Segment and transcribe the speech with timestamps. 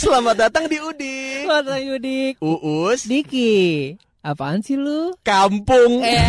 [0.00, 1.44] Selamat datang di Udik.
[1.46, 2.38] Warna Yudik.
[2.42, 3.96] Uus Diki.
[4.22, 5.18] Apaan sih lu?
[5.26, 6.02] kampung.
[6.06, 6.22] Eh,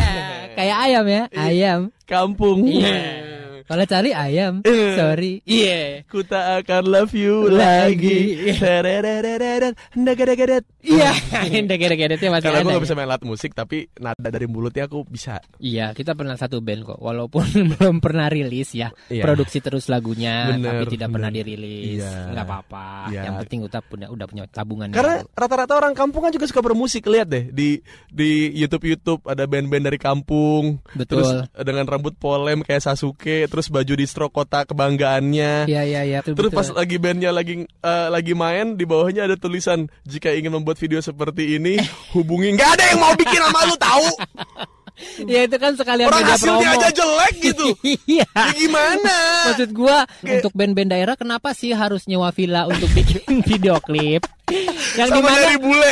[0.57, 1.81] kayak ayam ya, ayam.
[2.09, 2.65] Kampung.
[2.65, 3.32] Iya.
[3.73, 4.93] Kalau cari ayam, Eh.
[4.93, 5.41] sorry.
[5.43, 6.05] Iya.
[6.05, 8.53] Ku tak akan love you lagi.
[9.93, 10.65] Ndagadegadet.
[10.83, 11.09] Iya,
[11.47, 12.65] gede-gede masih Karena ada.
[12.67, 15.39] gue gak bisa main alat musik tapi nada dari mulutnya aku bisa.
[15.57, 16.99] Iya, kita pernah satu band kok.
[16.99, 19.23] Walaupun belum pernah rilis ya, Iya.
[19.23, 21.15] produksi terus lagunya, Bener, tapi tidak bener.
[21.15, 22.03] pernah dirilis.
[22.03, 22.11] Iya.
[22.35, 22.85] Nggak apa-apa.
[23.09, 23.21] Iya.
[23.25, 24.89] Yang penting udah punya udah punya tabungan.
[24.91, 27.79] Karena rata-rata orang kampung kan juga suka bermusik lihat deh di
[28.11, 30.83] di YouTube YouTube ada band-band dari kampung.
[30.93, 31.23] Betul.
[31.23, 31.29] Terus
[31.63, 35.65] dengan rambut polem kayak Sasuke, terus baju di stroke kota kebanggaannya.
[35.65, 36.19] Iya, iya, iya.
[36.19, 40.75] Terus pas lagi bandnya lagi eh, lagi main di bawahnya ada tulisan jika ingin membuat
[40.75, 41.77] video seperti ini
[42.11, 44.07] hubungi nggak ada yang mau bikin sama lu tahu
[45.25, 46.77] Ya itu kan sekalian orang hasilnya promo.
[46.77, 47.67] aja jelek gitu
[48.13, 48.29] Iya.
[48.29, 49.15] ya gimana
[49.49, 54.21] Maksud gua Kayak- untuk band-band daerah kenapa sih harus nyewa villa untuk bikin video klip?
[54.93, 55.91] Yang sama di mana nyari bule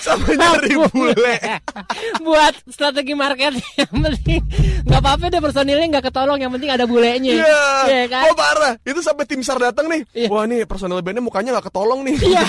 [0.00, 1.36] sama nyari bule
[2.26, 4.40] buat strategi market yang penting
[4.88, 8.74] nggak apa-apa deh personilnya nggak ketolong yang penting ada bulenya Iya, Iya kan oh parah.
[8.82, 10.02] Itu sampai tim sar datang nih.
[10.16, 10.28] Iya.
[10.32, 12.16] Wah nih personel bandnya mukanya nggak ketolong nih.
[12.20, 12.42] iya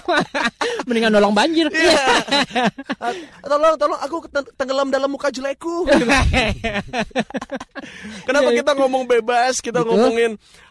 [0.88, 2.00] mendingan nolong banjir Iya.
[2.98, 3.12] Ah,
[3.50, 4.16] tolong, tolong, aku
[4.56, 5.86] tenggelam dalam muka jelekku.
[8.26, 8.58] Kenapa Iya, iya.
[8.62, 9.90] kita ngomong bebas, kita Betul.
[9.96, 10.30] ngomongin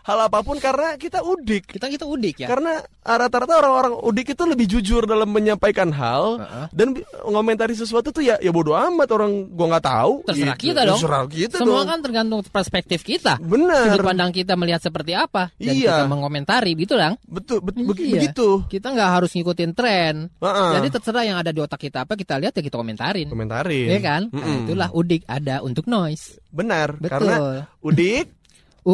[0.09, 1.69] hal apa pun karena kita udik.
[1.69, 6.39] kita kita udik ya Karena ah, rata-rata orang-orang udik itu lebih jujur dalam menyampaikan hal
[6.39, 6.65] Heeh.
[6.71, 6.87] dan
[7.23, 10.13] ngomentari sesuatu tuh ya ya bodoh amat orang gua nggak tahu.
[10.25, 10.65] terserah gitu.
[10.67, 11.87] kita dong Terserah kita semua dong.
[11.87, 13.85] kan tergantung perspektif kita Benar.
[13.85, 15.93] sudut pandang kita melihat seperti apa dan Iya.
[15.93, 18.25] kita mengomentari gitu lang Betul, bet- begi- Iya.
[18.25, 18.65] begitu.
[18.67, 20.69] kita nggak harus ngikutin tren Heeh.
[20.73, 23.87] jadi terserah yang ada di otak kita apa kita lihat ya kita komentarin komentarin.
[23.87, 24.21] Iya kan?
[24.29, 24.59] Nah, Mm-mm.
[24.65, 26.39] itulah udik ada untuk noise.
[26.49, 27.11] Benar, Betul.
[27.11, 27.35] karena
[27.79, 28.38] Udik,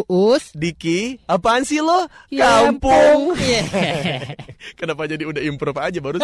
[0.04, 2.04] Uus Diki, apaan sih lo?
[2.28, 3.32] Ya Kampung.
[3.38, 3.64] Iya.
[4.80, 6.20] Kenapa jadi udah improve aja baru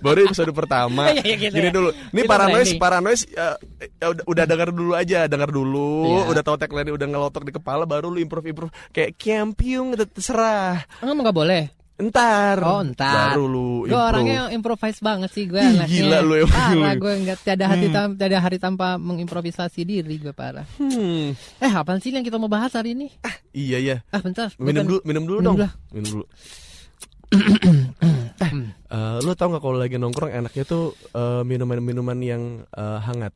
[0.00, 1.06] baru episode pertama.
[1.12, 1.72] Iya, iya, gitu Gini ya.
[1.72, 1.88] dulu.
[2.10, 2.80] Nih Kita paranoid, branding.
[2.80, 3.46] paranoid ya,
[4.00, 6.22] ya udah, udah dengar dulu aja, dengar dulu, Iya.
[6.30, 10.82] udah tahu tagline udah ngelotok di kepala baru lu improve improve kayak camping terserah.
[10.98, 11.62] Emang nggak boleh?
[11.92, 12.56] Entar.
[12.64, 13.36] Oh, entar.
[13.36, 15.60] Baru lu Gue orangnya yang improvise banget sih gue.
[15.60, 16.92] Gila lu emang Parah.
[16.96, 16.98] Hmm.
[16.98, 20.64] gue nggak tiada hati tam- tiada hari tanpa mengimprovisasi diri gue parah.
[20.80, 21.36] Hmm.
[21.60, 23.12] Eh apaan sih yang kita mau bahas hari ini?
[23.52, 23.96] Iya iya.
[24.08, 24.50] Ah bentar.
[24.56, 25.56] Minum dulu, minum dulu Minum dong.
[25.60, 25.68] dulu.
[25.92, 26.24] Minum dulu.
[28.44, 28.52] eh,
[28.88, 33.32] eh, lu tau nggak kalau lagi nongkrong enaknya tuh eh, minuman-minuman yang eh, hangat.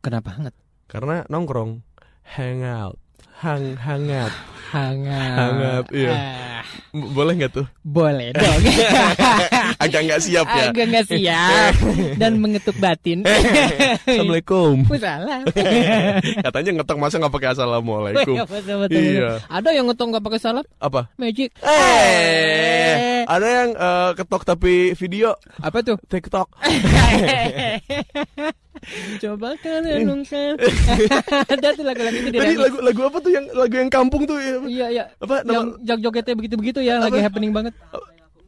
[0.00, 0.54] Kenapa hangat?
[0.86, 1.80] Karena nongkrong
[2.36, 2.98] hangout,
[3.40, 4.32] hang hangat.
[4.70, 5.34] Hangat.
[5.34, 6.10] Hangat, iya.
[6.14, 6.62] Ah,
[6.94, 7.66] Boleh nggak tuh?
[7.82, 8.62] boleh dong.
[9.82, 10.70] Agak nggak siap ya.
[10.70, 11.74] Agak nggak siap
[12.14, 13.26] dan mengetuk batin.
[14.06, 14.86] Assalamualaikum.
[14.94, 15.42] Salah.
[16.46, 18.36] Katanya ngetok masa nggak pakai assalamualaikum.
[18.46, 19.42] Betul, betul, Iya.
[19.42, 19.50] betul.
[19.50, 20.64] Ada yang ngetong gak pakai salam?
[20.78, 21.00] Apa?
[21.16, 21.50] Magic.
[21.58, 25.98] Eh, ada yang eh, ketok tapi video Apa tuh?
[26.06, 26.46] TikTok.
[29.18, 30.56] Coba kan renungkan.
[31.52, 34.36] Ada tuh lagu-lagu itu di Tadi lagu lagu apa tuh yang lagu yang kampung tuh
[34.36, 34.56] ya?
[34.64, 35.04] Iya, iya.
[35.16, 35.84] Apa Yang nama?
[35.84, 37.26] jog-jogetnya begitu-begitu ya, lagi Apa?
[37.26, 37.74] happening banget.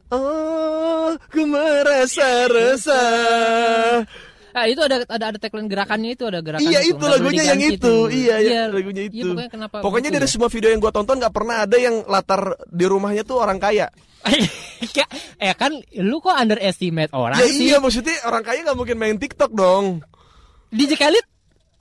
[0.09, 4.05] Oh, ku merasa resah.
[4.53, 7.81] Ah, itu ada ada ada tagline gerakannya itu ada gerakan Iya itu, lagunya yang itu.
[7.81, 8.05] tuh.
[8.05, 9.27] Iya, iya, lagunya Iya, itu.
[9.27, 10.31] pokoknya kenapa Pokoknya begitu dari ya?
[10.31, 13.89] semua video yang gua tonton nggak pernah ada yang latar di rumahnya tuh orang kaya.
[14.83, 15.07] Ya,
[15.39, 17.65] eh kan lu kok underestimate orang ya sih?
[17.65, 20.03] iya maksudnya orang kaya nggak mungkin main TikTok dong.
[20.73, 21.32] DJ Khalid?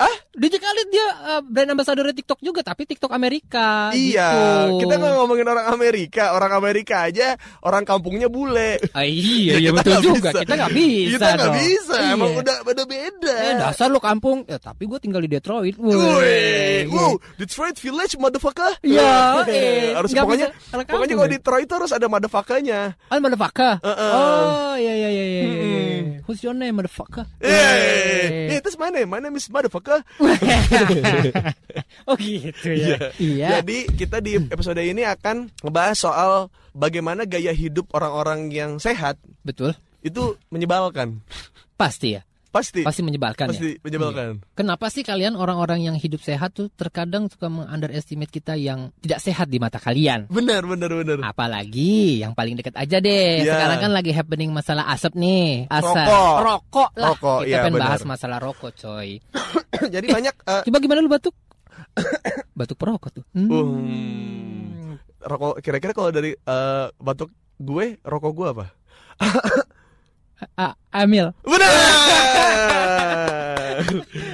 [0.02, 0.14] Ah?
[0.32, 3.92] DJ Khalid dia uh, brand ambassador TikTok juga, tapi TikTok Amerika.
[3.92, 4.82] Iya, gitu.
[4.82, 8.80] kita nggak ngomongin orang Amerika, orang Amerika aja orang kampungnya bule.
[8.96, 10.32] Ah, iya, iya betul juga.
[10.32, 10.40] bisa.
[10.42, 11.12] Kita nggak bisa.
[11.14, 12.12] Kita nggak bisa, Iya.
[12.16, 13.34] emang udah udah beda.
[13.36, 14.42] Eh, dasar lu kampung.
[14.48, 15.76] Ya, tapi gue tinggal di Detroit.
[15.76, 16.88] Woi.
[16.88, 18.72] Wow, Detroit Village motherfucker.
[18.80, 21.34] Iya, eh, harus nggak pokoknya bisa pokoknya kalau ya?
[21.36, 22.80] Detroit itu harus ada motherfucker-nya.
[23.12, 23.72] Ah, motherfucker.
[23.84, 24.10] Heeh.
[24.16, 25.42] Oh, iya iya iya iya.
[25.44, 26.00] Mm-mm.
[26.24, 27.28] Who's your name, motherfucker?
[27.42, 29.04] Eh, eh, terus mana?
[29.04, 29.91] Mana Miss Motherfucker?
[32.08, 32.98] oh gitu ya.
[33.18, 33.48] Iya.
[33.60, 36.32] Jadi kita di episode ini akan ngebahas soal
[36.72, 39.76] bagaimana gaya hidup orang-orang yang sehat Betul.
[40.00, 41.20] itu menyebalkan.
[41.76, 42.22] Pasti ya.
[42.52, 42.84] Pasti.
[42.84, 43.80] Pasti menyebalkan Pasti ya.
[43.80, 44.44] menyebalkan.
[44.52, 49.48] Kenapa sih kalian orang-orang yang hidup sehat tuh terkadang suka meng-underestimate kita yang tidak sehat
[49.48, 50.28] di mata kalian?
[50.28, 51.18] Benar, benar, benar.
[51.24, 53.40] Apalagi yang paling dekat aja deh.
[53.40, 53.56] Iya.
[53.56, 55.64] Sekarang kan lagi happening masalah asap nih.
[55.72, 56.04] Asap.
[56.04, 56.36] Rokok.
[56.44, 57.08] Rokok lah.
[57.16, 57.88] Rokok, Kita iya, pengen benar.
[57.88, 59.08] bahas masalah rokok, coy.
[59.94, 61.34] Jadi banyak eh, Coba gimana lu batuk?
[62.58, 63.24] batuk perokok tuh.
[63.34, 63.50] Hmm.
[63.50, 68.66] um, rokok kira-kira kalau dari eh, batuk gue, rokok gue apa?
[70.58, 71.30] Ah, Amil.
[71.46, 71.70] Benar.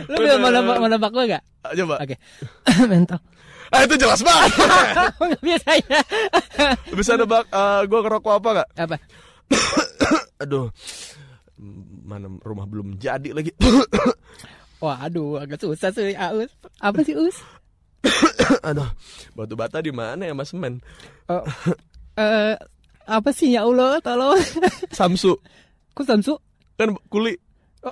[0.09, 1.43] Lu bisa mau nembak, mau nembak gue gak?
[1.65, 2.01] Ah, Coba.
[2.01, 2.17] Oke.
[2.93, 3.21] Mental.
[3.69, 4.53] Ah itu jelas banget.
[5.45, 6.01] Biasanya.
[6.97, 8.69] Bisa nebak eh, gua ngerokok apa gak?
[8.81, 8.97] Apa?
[10.49, 10.73] Aduh.
[12.09, 13.53] Mana rumah belum jadi lagi.
[14.79, 16.51] Wah, aduh, agak susah sih, Aus.
[16.79, 17.35] Apa sih, Us?
[18.69, 18.87] Aduh.
[19.35, 20.79] Batu bata di mana ya Mas Men?
[21.27, 21.43] Oh,
[22.15, 22.55] eh,
[23.05, 24.39] apa sih ya Allah, tolong.
[24.95, 25.35] Samsu.
[25.93, 26.39] Kok Samsu?
[26.75, 27.35] Kan kuli.
[27.83, 27.91] Oh,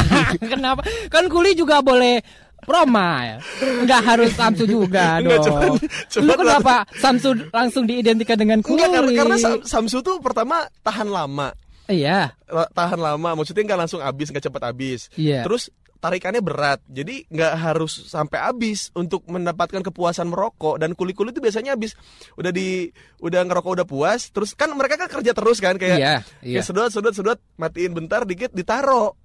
[0.52, 0.80] Kenapa?
[1.08, 2.20] Kan kuli juga boleh
[2.62, 3.36] Proma ya.
[3.60, 5.44] Enggak harus Samsu juga Enggak, dong.
[5.44, 8.80] cuman- Lu cuman- kenapa Samsu langsung diidentikan dengan kuli?
[8.80, 11.52] Enggak karena, karena Sam- Samsu tuh pertama tahan lama.
[11.90, 12.32] Iya.
[12.48, 15.10] Tahan lama maksudnya nggak langsung habis, nggak cepat habis.
[15.12, 15.42] Iya.
[15.44, 15.68] Terus
[16.02, 16.82] tarikannya berat.
[16.90, 21.94] Jadi nggak harus sampai habis untuk mendapatkan kepuasan merokok dan kuli-kuli itu biasanya habis
[22.34, 22.90] udah di
[23.22, 26.58] udah ngerokok udah puas, terus kan mereka kan kerja terus kan kayak Iya, iya.
[26.58, 29.21] kayak sedot sedot sedot matiin bentar dikit ditaro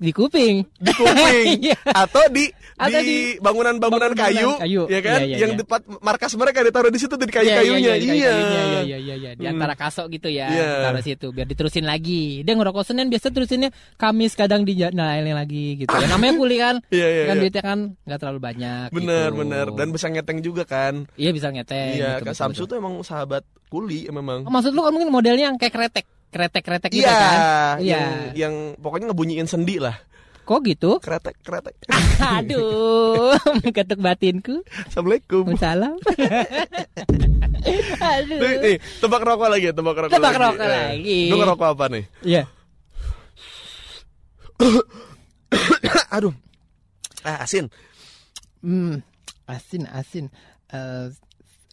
[0.00, 0.64] Di kuping.
[0.80, 1.76] di kuping Iya.
[1.86, 4.88] atau di Atau di bangunan-bangunan kayu, kayu.
[4.88, 5.60] ya kan Iya, iya, yang iya.
[5.60, 9.14] depan markas mereka ditaruh di situ di kayu-kayunya Iya, iya, iya, iya, iya, iya, iya,
[9.14, 9.30] iya.
[9.36, 9.52] Di Hmm.
[9.52, 10.88] antara kasok gitu ya, Iya.
[10.88, 12.40] taruh situ biar diterusin lagi.
[12.40, 15.92] Dia ngerokok Senin biasa terusinnya Kamis kadang di nah ini lagi gitu.
[15.92, 16.80] Ya, namanya kuli kan.
[16.90, 17.42] Iya, iya, kan iya.
[17.44, 18.86] duitnya kan nggak terlalu banyak.
[18.90, 19.38] bener gitu.
[19.38, 21.92] bener dan bisa ngeteng juga kan iya bisa ngeteng.
[21.94, 25.46] iya gitu, kan Samsu tuh emang sahabat kuli memang Oh, maksud lu kan mungkin modelnya
[25.46, 27.36] yang kayak kretek, kretek, kretek gitu Iya, kan?
[27.76, 27.92] Iya.
[27.92, 29.98] yang yang pokoknya ngebunyiin sendi lah.
[30.40, 30.98] Kok gitu?
[30.98, 31.74] Kretek, kretek.
[32.38, 33.36] Aduh,
[33.76, 34.62] ketuk batinku.
[34.88, 35.54] Assalamualaikum.
[35.56, 35.94] Salam.
[38.00, 38.38] Aduh.
[38.40, 40.42] Nih, nih, tebak rokok lagi, tebak rokok Tebak lagi.
[40.42, 41.20] rokok Eh, lagi.
[41.28, 42.04] Lu ngerokok apa nih?
[42.24, 42.42] Iya.
[46.10, 46.34] Aduh.
[47.20, 47.68] Ah, asin.
[48.58, 49.04] Hmm,
[49.46, 50.26] asin, asin.
[50.68, 51.06] Eh,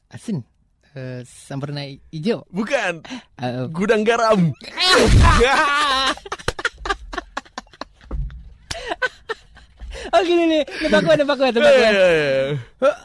[0.10, 0.44] asin.
[0.98, 2.42] Eh, samperna hijau.
[2.50, 3.06] Bukan.
[3.38, 4.50] Eh, Gudang garam.
[10.10, 11.86] oh gini nih, nebak gue, nebak gue, nebak Eh, gue.
[11.86, 12.98] eh, eh.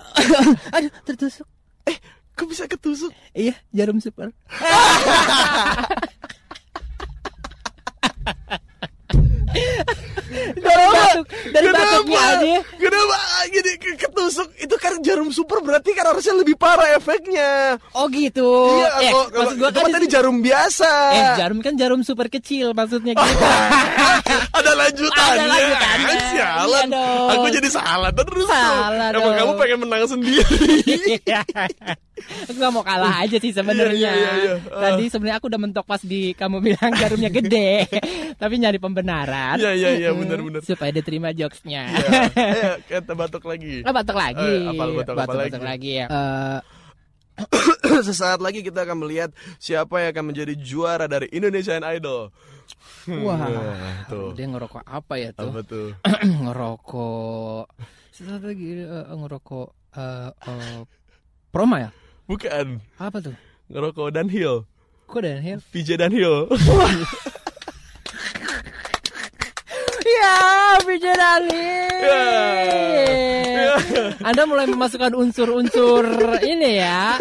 [0.72, 1.44] Aduh, tertusuk.
[2.32, 3.12] Kok bisa ketusuk?
[3.36, 4.32] Iya, jarum super.
[10.32, 12.54] dari batuk, dari batuknya aja.
[12.74, 14.48] Kenapa jadi ke- ketusuk?
[14.56, 17.76] Itu kan jarum super berarti kan harusnya lebih parah efeknya.
[17.92, 18.50] Oh gitu.
[18.74, 20.90] iya, eh, kalau kalau maksud gua kan di- tadi jarum biasa.
[21.10, 23.38] Eh, jarum kan jarum super kecil maksudnya gitu.
[24.52, 25.36] Ada lanjutannya.
[25.38, 26.16] Ada lanjutannya.
[26.32, 26.68] Sialan.
[26.82, 27.28] Iya dong.
[27.30, 28.46] Aku jadi salah terus.
[28.46, 28.48] tuh.
[28.48, 29.36] Salah Emang dong.
[29.36, 31.18] kamu pengen menang sendiri.
[32.22, 33.92] aku gak mau kalah aja sih sebenarnya.
[33.92, 34.54] Iya, iya, iya, iya.
[34.70, 37.88] Tadi sebenarnya aku udah mentok pas di kamu bilang jarumnya gede,
[38.36, 39.58] tapi nyari pembenaran.
[39.58, 40.30] Iya, iya, iya, Mm-mm.
[40.30, 40.60] benar-benar.
[40.62, 41.82] Supaya diterima jokesnya.
[42.32, 43.82] Iya, kita batuk lagi.
[43.82, 44.46] Ah, batuk lagi.
[44.62, 45.50] Eh, apal batuk apa lagi?
[45.50, 46.06] batuk lagi ya.
[46.06, 46.58] Eh,
[48.06, 52.28] Sesaat lagi kita akan melihat siapa yang akan menjadi juara dari Indonesian Idol.
[53.08, 54.30] wah, Wah, tuh.
[54.32, 55.50] dia ngerokok apa ya tuh?
[55.50, 55.88] Apa tuh?
[56.46, 57.64] ngerokok.
[58.12, 60.80] Sesuatu lagi eh, ngerokok eh eh,
[61.50, 61.90] Proma ya?
[62.24, 62.80] Bukan.
[62.96, 63.34] Apa tuh?
[63.68, 64.64] Ngerokok Dunhill.
[65.04, 65.60] Kok Daniel?
[65.72, 66.48] PJ Dunhill.
[70.12, 70.36] Ya,
[70.84, 71.66] Bijarani.
[72.02, 72.42] Ya.
[74.22, 76.04] Anda mulai memasukkan unsur-unsur
[76.44, 77.16] ini ya,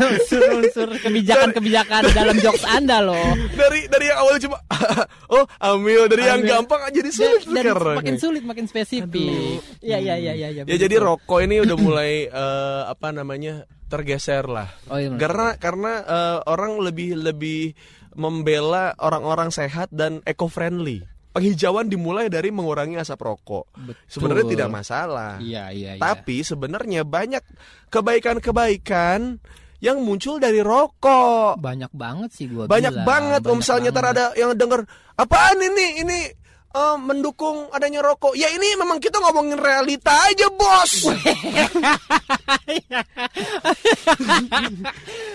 [0.00, 3.36] unsur-unsur kebijakan-kebijakan dalam jokes Anda loh.
[3.54, 4.56] dari dari yang awalnya cuma
[5.36, 7.96] oh ambil dari yang gampang jadi sulit dan sekarang.
[8.00, 9.60] makin sulit, makin spesifik.
[9.84, 10.62] Iya, iya, iya, iya.
[10.64, 14.70] Ya jadi rokok ini udah mulai eh, apa namanya tergeser lah.
[14.88, 17.74] Oh, iya, Karena karena eh, orang lebih lebih
[18.14, 21.06] membela orang-orang sehat dan eco friendly.
[21.30, 23.70] Penghijauan dimulai dari mengurangi asap rokok.
[23.76, 24.02] Betul.
[24.04, 25.38] Sebenarnya tidak masalah.
[25.38, 26.02] Iya, iya, iya.
[26.02, 27.38] Tapi sebenarnya banyak
[27.86, 29.38] kebaikan-kebaikan
[29.78, 31.56] yang muncul dari rokok.
[31.56, 33.06] banyak banget sih gua Banyak bilang.
[33.06, 33.40] banget.
[33.42, 34.10] Banyak misalnya banget.
[34.12, 34.80] ada yang denger
[35.14, 36.18] apaan ini ini
[36.70, 38.34] eh, mendukung adanya rokok.
[38.34, 40.92] Ya ini memang kita ngomongin realita aja, Bos.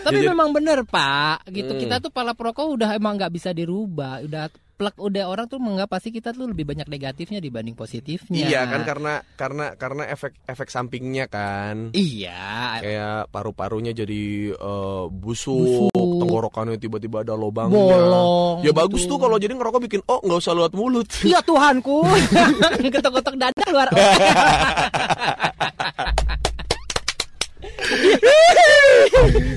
[0.06, 1.82] Tapi Jadi- memang bener Pak, gitu Hmm.
[1.82, 5.88] kita tuh pala perokok udah emang nggak bisa dirubah, udah plek udah orang tuh menganggap
[5.88, 8.44] pasti kita tuh lebih banyak negatifnya dibanding positifnya.
[8.44, 11.96] Iya kan karena karena karena efek efek sampingnya kan.
[11.96, 12.84] Iya.
[12.84, 16.20] Kayak paru-parunya jadi eh, busuk, Busuk.
[16.20, 17.80] tenggorokannya tiba-tiba ada lubangnya.
[17.80, 18.80] Bolong Ya gitu.
[18.84, 21.08] bagus tuh kalau jadi ngerokok bikin oh nggak usah lewat mulut.
[21.26, 22.04] Ya Tuhanku,
[22.94, 23.90] ketok-ketok dada keluar.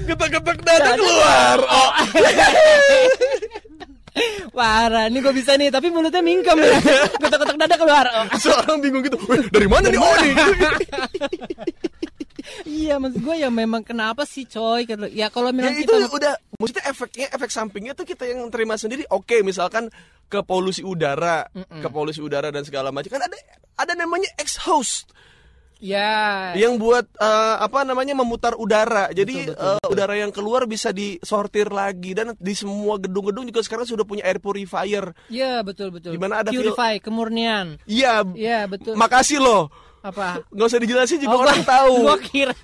[0.08, 1.58] Ketek-ketek dada keluar.
[1.68, 1.90] Oh.
[4.52, 6.78] Parah, ini gue bisa nih, tapi mulutnya mingkem ya.
[7.22, 8.06] Ketok-ketok dada keluar.
[8.18, 8.24] Oh.
[8.40, 9.20] Seorang bingung gitu.
[9.52, 10.32] Dari mana nih oh nih?
[12.64, 14.88] Iya, maksud gue ya memang kenapa sih coy?
[15.12, 18.80] Ya kalau ya memang itu kita udah maksudnya efeknya efek sampingnya tuh kita yang terima
[18.80, 19.92] sendiri oke misalkan
[20.26, 23.36] ke polusi udara ke polusi udara dan segala macam kan ada
[23.78, 25.12] ada namanya exhaust
[25.78, 26.52] Ya.
[26.58, 29.10] yang buat eh, apa namanya memutar udara.
[29.14, 33.62] Jadi Betul, betul, eh, udara yang keluar bisa disortir lagi dan di semua gedung-gedung juga
[33.62, 35.14] sekarang sudah punya air purifier.
[35.30, 36.18] Ya, betul betul.
[36.18, 37.78] Gimana ada Purify, kemurnian.
[37.86, 38.98] Iya, Iya, betul.
[38.98, 39.70] makasih loh.
[40.00, 40.42] Apa?
[40.48, 41.92] Nggak usah dijelasin juga Oh, orang tahu.
[42.02, 42.54] Gua kira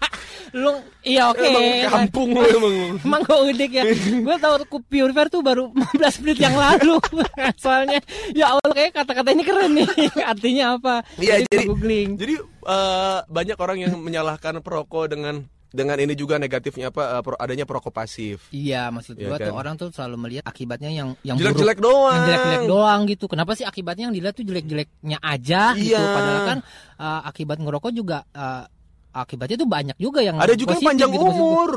[0.55, 0.71] lu
[1.03, 1.43] iya oke.
[1.43, 1.67] Emang
[2.07, 2.75] kampung lu emang.
[3.03, 3.83] Emang gak udik ya
[4.23, 6.95] Gue tau tuh purifier tuh baru 15 menit yang lalu
[7.63, 7.99] Soalnya
[8.31, 9.89] Ya Allah kayak kata-kata ini keren nih
[10.31, 15.43] Artinya apa Iya, jadi- googling Jadi eh, banyak orang yang menyalahkan perokok dengan
[15.75, 18.47] dengan ini juga negatifnya apa pro- adanya perokok pasif.
[18.55, 19.59] Iya maksud gua tuh kan?
[19.59, 22.15] orang tuh selalu melihat akibatnya yang yang buruk Jelek-jelek doang.
[22.15, 23.25] yang jelek-jelek doang gitu.
[23.27, 25.99] Kenapa sih akibatnya yang dilihat tuh jelek-jeleknya aja gitu.
[25.99, 26.15] Iya.
[26.15, 26.59] Padahal kan
[27.03, 28.63] uh, akibat ngerokok juga uh,
[29.11, 31.71] akibatnya tuh banyak juga yang Ada juga yang positif panjang gitu, umur.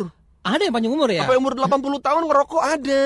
[0.46, 1.22] Ada yang panjang umur ya.
[1.26, 3.04] Sampai umur 80 tahun ngerokok ada.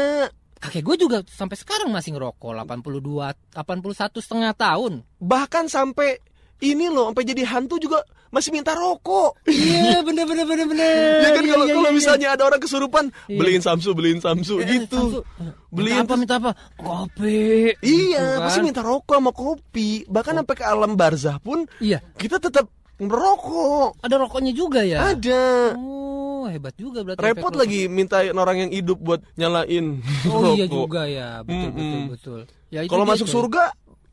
[0.61, 5.01] Kakek gue juga sampai sekarang masih ngerokok 82 81 setengah tahun.
[5.17, 6.21] Bahkan sampai
[6.61, 9.35] ini loh, sampai jadi hantu juga masih minta rokok.
[9.45, 10.95] Iya bener bener bener bener.
[11.21, 13.37] Ya kan Iya, kalau iya, kalau iya, misalnya ada orang kesurupan, Iya.
[13.37, 14.65] beliin Samsu, beliin Samsu iya.
[14.65, 14.97] Eh, gitu.
[14.97, 15.19] Samsu,
[15.67, 16.51] Beliin minta apa minta apa?
[16.75, 17.75] Kopi.
[17.77, 18.43] Iya, Gitu kan.
[18.43, 19.89] pasti minta rokok sama kopi.
[20.05, 23.99] Bahkan sampai ke alam barzah pun Iya, kita tetap merokok.
[23.99, 25.11] ada rokoknya juga ya.
[25.11, 25.75] Ada.
[25.75, 27.19] Oh, hebat juga berarti.
[27.19, 30.31] Repot lagi minta orang yang hidup buat nyalain rokok.
[30.33, 30.75] Oh iya rokok.
[30.81, 32.03] juga ya, betul betul Mm-mm.
[32.09, 32.39] betul.
[32.67, 33.33] Ya, itu Kalau masuk tuh.
[33.37, 33.63] surga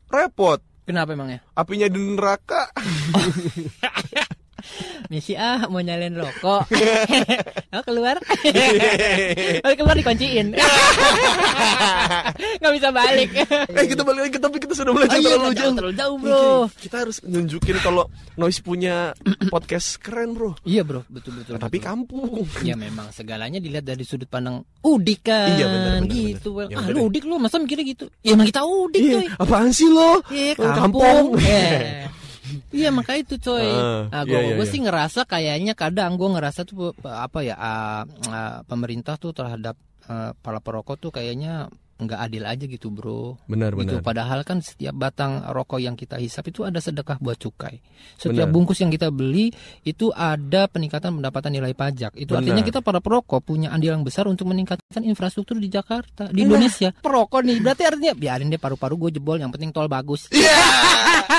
[0.07, 0.59] repot.
[0.89, 1.45] Kenapa emangnya?
[1.53, 2.73] Apinya di neraka.
[5.11, 6.67] Misi ah mau nyalain rokok.
[7.75, 8.15] oh keluar.
[9.61, 10.53] oh keluar dikunciin.
[12.59, 13.29] Nggak bisa balik.
[13.69, 16.15] eh kita balik lagi ke topik kita sudah melenceng Oh, iya, terlalu jauh, terlalu jauh,
[16.17, 16.47] bro.
[16.71, 18.03] Kita harus nunjukin kalau
[18.35, 19.11] Noise punya
[19.53, 20.55] podcast keren, Bro.
[20.63, 21.57] Iya bro, betul betul.
[21.57, 22.47] Nah, tapi kampung.
[22.63, 25.55] Ya memang segalanya dilihat dari sudut pandang udik kan.
[25.55, 26.49] Iya, benar, benar, gitu.
[26.55, 26.69] benar.
[26.71, 28.05] Ya, ah lu udik lu masa mikirnya gitu?
[28.23, 29.25] Ya emang kita udik Iya, coy.
[29.39, 30.21] apaan sih lo?
[30.29, 31.35] Iya kampung.
[31.39, 32.07] Eh.
[32.69, 33.63] Iya makanya itu coy.
[33.63, 34.65] Ah, nah, iya, gue iya, iya.
[34.65, 39.75] sih ngerasa kayaknya kadang gue ngerasa tuh apa ya ah, ah, pemerintah tuh terhadap
[40.05, 41.67] ah, para perokok tuh kayaknya
[41.99, 43.35] nggak adil aja gitu bro.
[43.43, 43.99] Benar, Gitu.
[43.99, 43.99] benar.
[43.99, 47.83] Padahal kan setiap batang rokok yang kita hisap itu ada sedekah buat cukai.
[48.15, 48.55] Setiap Benar.
[48.55, 49.51] bungkus yang kita beli
[49.83, 52.15] itu ada peningkatan pendapatan nilai pajak.
[52.15, 52.39] Itu Benar.
[52.47, 56.43] artinya kita para perokok punya andil yang besar untuk meningkatkan infrastruktur di Jakarta, di Nah.
[56.47, 56.95] Indonesia.
[57.03, 60.31] Perokok nih berarti artinya biarin deh paru-paru gue jebol yang penting tol bagus.
[60.31, 60.55] Iya.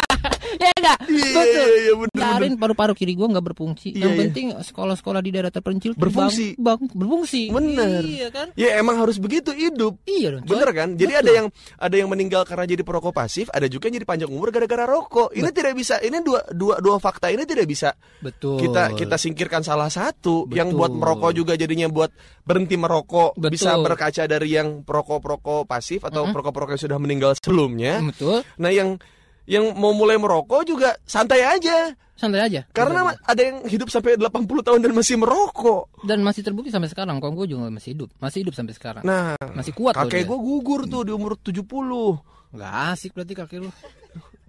[0.60, 0.98] ya enggak?
[1.02, 1.42] Iya, Betul.
[1.42, 2.10] iya, iya, benar.
[2.12, 2.28] benar.
[2.36, 3.88] Biarin paru-paru kiri gue nggak berfungsi.
[3.90, 4.20] Iya, yang iya.
[4.22, 6.54] penting sekolah-sekolah di daerah terpencil Berfungsi.
[6.54, 7.42] bang- bang- berfungsi.
[7.48, 8.02] Bener.
[8.02, 8.46] Iya kan?
[8.54, 9.96] Ya emang harus begitu hidup.
[10.04, 10.44] Iya dong.
[10.44, 10.50] coy.
[10.52, 10.88] Bener kan?
[10.94, 11.22] Jadi Betul.
[11.22, 14.50] ada yang ada yang meninggal karena jadi perokok pasif, ada juga yang jadi panjang umur
[14.50, 15.32] gara-gara rokok.
[15.32, 15.96] Ini tidak bisa.
[15.98, 18.60] Ini dua dua dua fakta ini tidak bisa Betul.
[18.60, 20.54] kita kita singkirkan salah satu Betul.
[20.54, 22.12] yang buat merokok juga jadinya buat
[22.42, 23.50] berhenti merokok Betul.
[23.50, 26.34] bisa berkaca dari yang perokok-perokok pasif atau Mm-mm.
[26.34, 28.02] perokok-perokok yang sudah meninggal sebelumnya.
[28.02, 28.42] Betul.
[28.56, 28.98] Nah, yang
[29.49, 31.94] yang mau mulai merokok juga santai aja.
[32.20, 32.61] Santai aja.
[32.76, 36.04] Karena ada yang hidup sampai 80 tahun dan masih merokok.
[36.04, 37.16] dan masih terbukti sampai sekarang.
[37.16, 39.02] Kong gue juga masih hidup, masih hidup sampai sekarang.
[39.09, 41.64] Nah, masih kuat kakek gue gugur tuh di umur 70.
[42.52, 43.70] Nggak asik berarti kakek lu.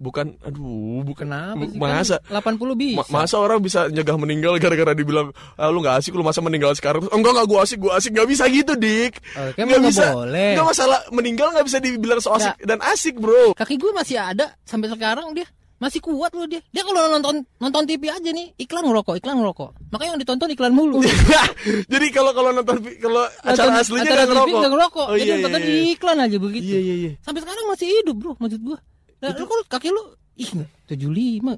[0.02, 1.78] Bukan aduh, bukan Kenapa sih?
[1.78, 2.16] Masa?
[2.26, 2.98] Kan 80 bisa.
[2.98, 6.74] Ma- masa orang bisa nyegah meninggal gara-gara dibilang ah, lu nggak asik lu masa meninggal
[6.74, 9.82] sekarang Terus, enggak enggak gua asik gua asik nggak bisa gitu dik Oh, kan nggak
[9.86, 10.58] bisa boleh.
[10.58, 14.58] nggak masalah meninggal nggak bisa dibilang so asik dan asik bro Kaki gue masih ada
[14.66, 15.46] sampai sekarang dia.
[15.78, 16.62] Masih kuat loh dia.
[16.70, 19.90] Dia kalau nonton nonton TV aja nih, iklan ngerokok, iklan ngerokok.
[19.90, 21.02] Makanya yang ditonton iklan mulu.
[21.92, 25.06] jadi kalau kalau nonton kalau acara Nonton aslinya acara ngerokok nggak ngerokok.
[25.10, 26.70] oh Jadi iya iya tonton iya iklan aja begitu.
[26.70, 28.78] iya iya iya Sampai sekarang masih hidup, Bro, maksud gua.
[29.22, 30.02] Nah, lu kalau kaki lu
[30.34, 30.50] ih
[30.90, 31.54] 75.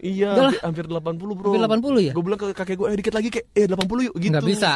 [0.00, 2.12] iya Udah hampir, hampir 80 bro Hampir 80 ya?
[2.12, 4.72] gue bilang ke kakek gue eh dikit lagi kayak eh 80 yuk gitu Nggak bisa.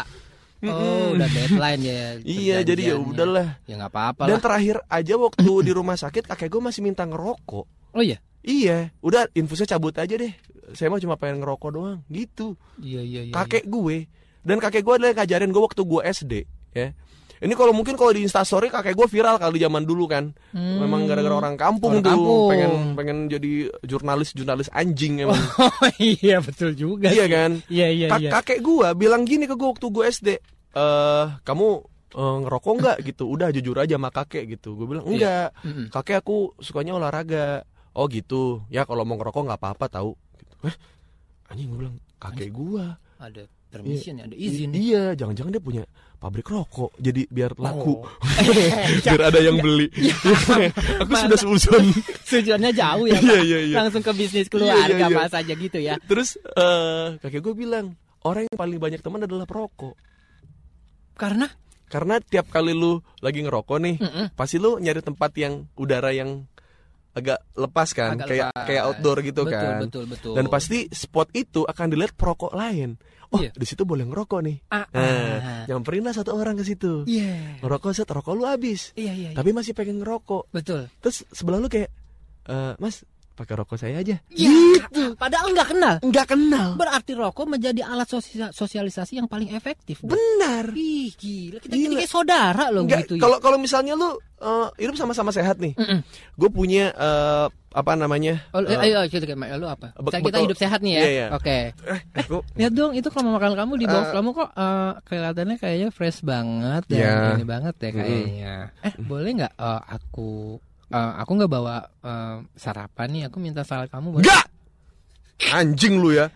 [0.59, 2.03] Oh, udah deadline ya.
[2.27, 3.11] iya jadi ya perjanjiannya.
[3.15, 7.03] udahlah Ya nggak apa-apa dan terakhir aja waktu di rumah sakit kakek gue masih minta
[7.03, 8.21] ngerokok Oh iya.
[8.39, 10.31] Iya, udah infusnya cabut aja deh.
[10.71, 12.55] Saya mah cuma pengen ngerokok doang, gitu.
[12.79, 13.35] Iya iya iya.
[13.35, 14.07] kakek gue
[14.41, 16.33] dan kakek gue adalah yang ngajarin gue waktu gue SD,
[16.73, 16.89] ya.
[17.39, 20.35] Ini kalau mungkin kalau di Instastory kakek gue viral kali zaman dulu kan.
[20.51, 20.79] Hmm.
[20.79, 22.49] Memang gara-gara orang kampung Orang tuh, kampung.
[22.49, 25.39] pengen pengen jadi jurnalis jurnalis anjing emang.
[25.59, 27.09] Oh iya betul juga.
[27.09, 27.31] iya sih.
[27.31, 27.51] kan?
[27.67, 28.31] Iya iya Kak- iya.
[28.33, 30.29] Kakek gue bilang gini ke gue waktu gue SD,
[30.73, 31.69] eh kamu
[32.11, 33.25] eh, ngerokok nggak gitu?
[33.27, 34.75] Udah jujur aja sama kakek gitu.
[34.75, 35.13] Gue bilang Iya.
[35.13, 35.49] enggak.
[35.63, 35.87] Mm-mm.
[35.91, 40.55] kakek aku sukanya olahraga oh gitu ya kalau mau ngerokok nggak apa-apa tahu gitu.
[40.65, 40.77] eh
[41.47, 44.71] anjing gue bilang kakek gua Ada permission ya, ada izin.
[44.71, 45.83] I- iya jangan-jangan dia punya
[46.17, 48.09] pabrik rokok jadi biar laku Oh.
[49.05, 49.87] biar ada yang beli
[51.01, 51.85] aku sudah seuzon
[52.25, 53.43] Tujuannya jauh ya, Iya, Pak.
[53.43, 53.77] iya, iya.
[53.79, 55.17] Langsung ke bisnis Iya, keluarga iya, iya.
[55.17, 55.95] apa saja gitu ya.
[56.03, 59.95] terus eh kakek gue bilang orang yang paling banyak teman adalah perokok
[61.15, 61.47] Karena
[61.89, 64.27] karena tiap kali lu lagi ngerokok nih Mm-mm.
[64.33, 66.45] pasti lu nyari tempat yang udara yang
[67.11, 68.67] agak lepas kan, Agak kayak lepas.
[68.69, 69.81] kayak outdoor gitu betul, kan.
[69.81, 72.95] Betul, betul, Dan pasti spot itu akan dilihat perokok lain.
[73.29, 73.53] Oh, Iya.
[73.53, 74.57] di situ boleh ngerokok nih.
[74.69, 75.65] Ah, Nah, ah.
[75.69, 77.05] nyamperin lah satu orang ke situ.
[77.05, 77.61] Iya.
[77.61, 78.97] Ngerokok set, rokok lu habis.
[78.97, 79.37] Iya, iya, iya.
[79.37, 80.49] Tapi masih pengen ngerokok.
[80.49, 80.89] betul.
[80.99, 81.93] Terus sebelah lu kayak,
[82.47, 83.05] "Eh, Mas,
[83.39, 85.15] pakai rokok saya aja." Iya.
[85.15, 85.95] Padahal nggak kenal.
[86.03, 86.69] Nggak kenal.
[86.75, 90.03] Berarti rokok menjadi alat sosia- sosialisasi yang paling efektif.
[90.03, 90.75] Benar.
[90.75, 91.63] Ih, gila.
[91.63, 91.95] Kita, Gila.
[92.03, 93.23] kayak saudara loh Enggak, gitu ya.
[93.23, 95.75] kalau kalau misalnya lu eh, hidup sama-sama sehat nih.
[95.75, 95.99] Mm-mm.
[96.35, 98.49] Gue punya eh, apa namanya?
[98.51, 99.93] Oh, eh, ayo, ayo, kayak lu apa?
[99.95, 101.01] Be- Kita, kita hidup sehat nih ya.
[101.01, 101.27] Iya, iya.
[101.35, 101.59] Oke.
[101.75, 104.15] eh, gua- Lihat dong, itu kalau makan kamu di box Eh.
[104.15, 107.13] kamu kok eh, kelihatannya kayaknya fresh banget dan Iya.
[107.35, 108.55] ini banget ya kayaknya.
[108.83, 113.89] Eh, boleh nggak eh, aku eh, aku nggak bawa eh, sarapan nih, aku minta salad
[113.93, 114.21] kamu?
[114.25, 114.47] Enggak.
[115.55, 116.29] Anjing lu ya.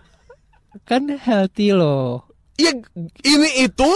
[0.89, 2.25] Kan healthy loh.
[2.57, 2.79] Iya,
[3.27, 3.91] ini itu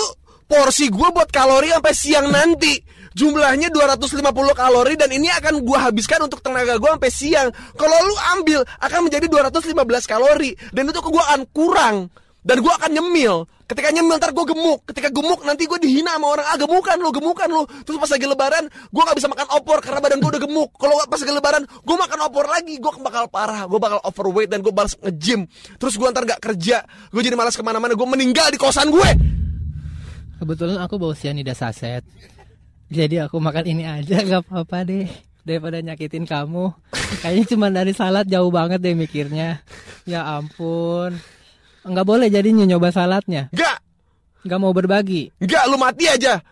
[0.47, 2.75] porsi gue buat kalori sampai siang nanti.
[3.17, 4.21] Jumlahnya 250
[4.53, 7.49] kalori dan ini akan gue habiskan untuk tenaga gue sampai siang.
[7.73, 9.73] Kalau lu ambil akan menjadi 215
[10.05, 12.13] kalori dan itu gue akan kurang
[12.45, 13.49] dan gue akan nyemil.
[13.67, 14.87] Ketika nyemil ntar gue gemuk.
[14.87, 17.63] Ketika gemuk nanti gue dihina sama orang ah gemukan lu, gemukan lu.
[17.83, 20.71] Terus pas lagi lebaran gue nggak bisa makan opor karena badan gue udah gemuk.
[20.79, 23.67] Kalau pas lagi lebaran gue makan opor lagi gue bakal parah.
[23.67, 25.51] Gue bakal overweight dan gue balas nge-gym.
[25.83, 26.87] Terus gue ntar gak kerja.
[27.11, 27.99] Gue jadi malas ke mana-mana.
[27.99, 29.11] Gue meninggal di kosan gue.
[30.39, 32.07] Kebetulan aku bawa cyanida saset.
[32.87, 35.11] Jadi aku makan ini aja nggak apa-apa deh
[35.43, 36.71] daripada nyakitin kamu.
[37.19, 39.59] Kayaknya cuma dari salad jauh banget deh mikirnya.
[40.07, 41.19] Ya ampun.
[41.87, 43.47] Nggak boleh jadinya nyoba saladnya.
[43.51, 43.79] Gak,
[44.43, 45.31] Nggak mau berbagi.
[45.39, 46.43] gak lu mati aja.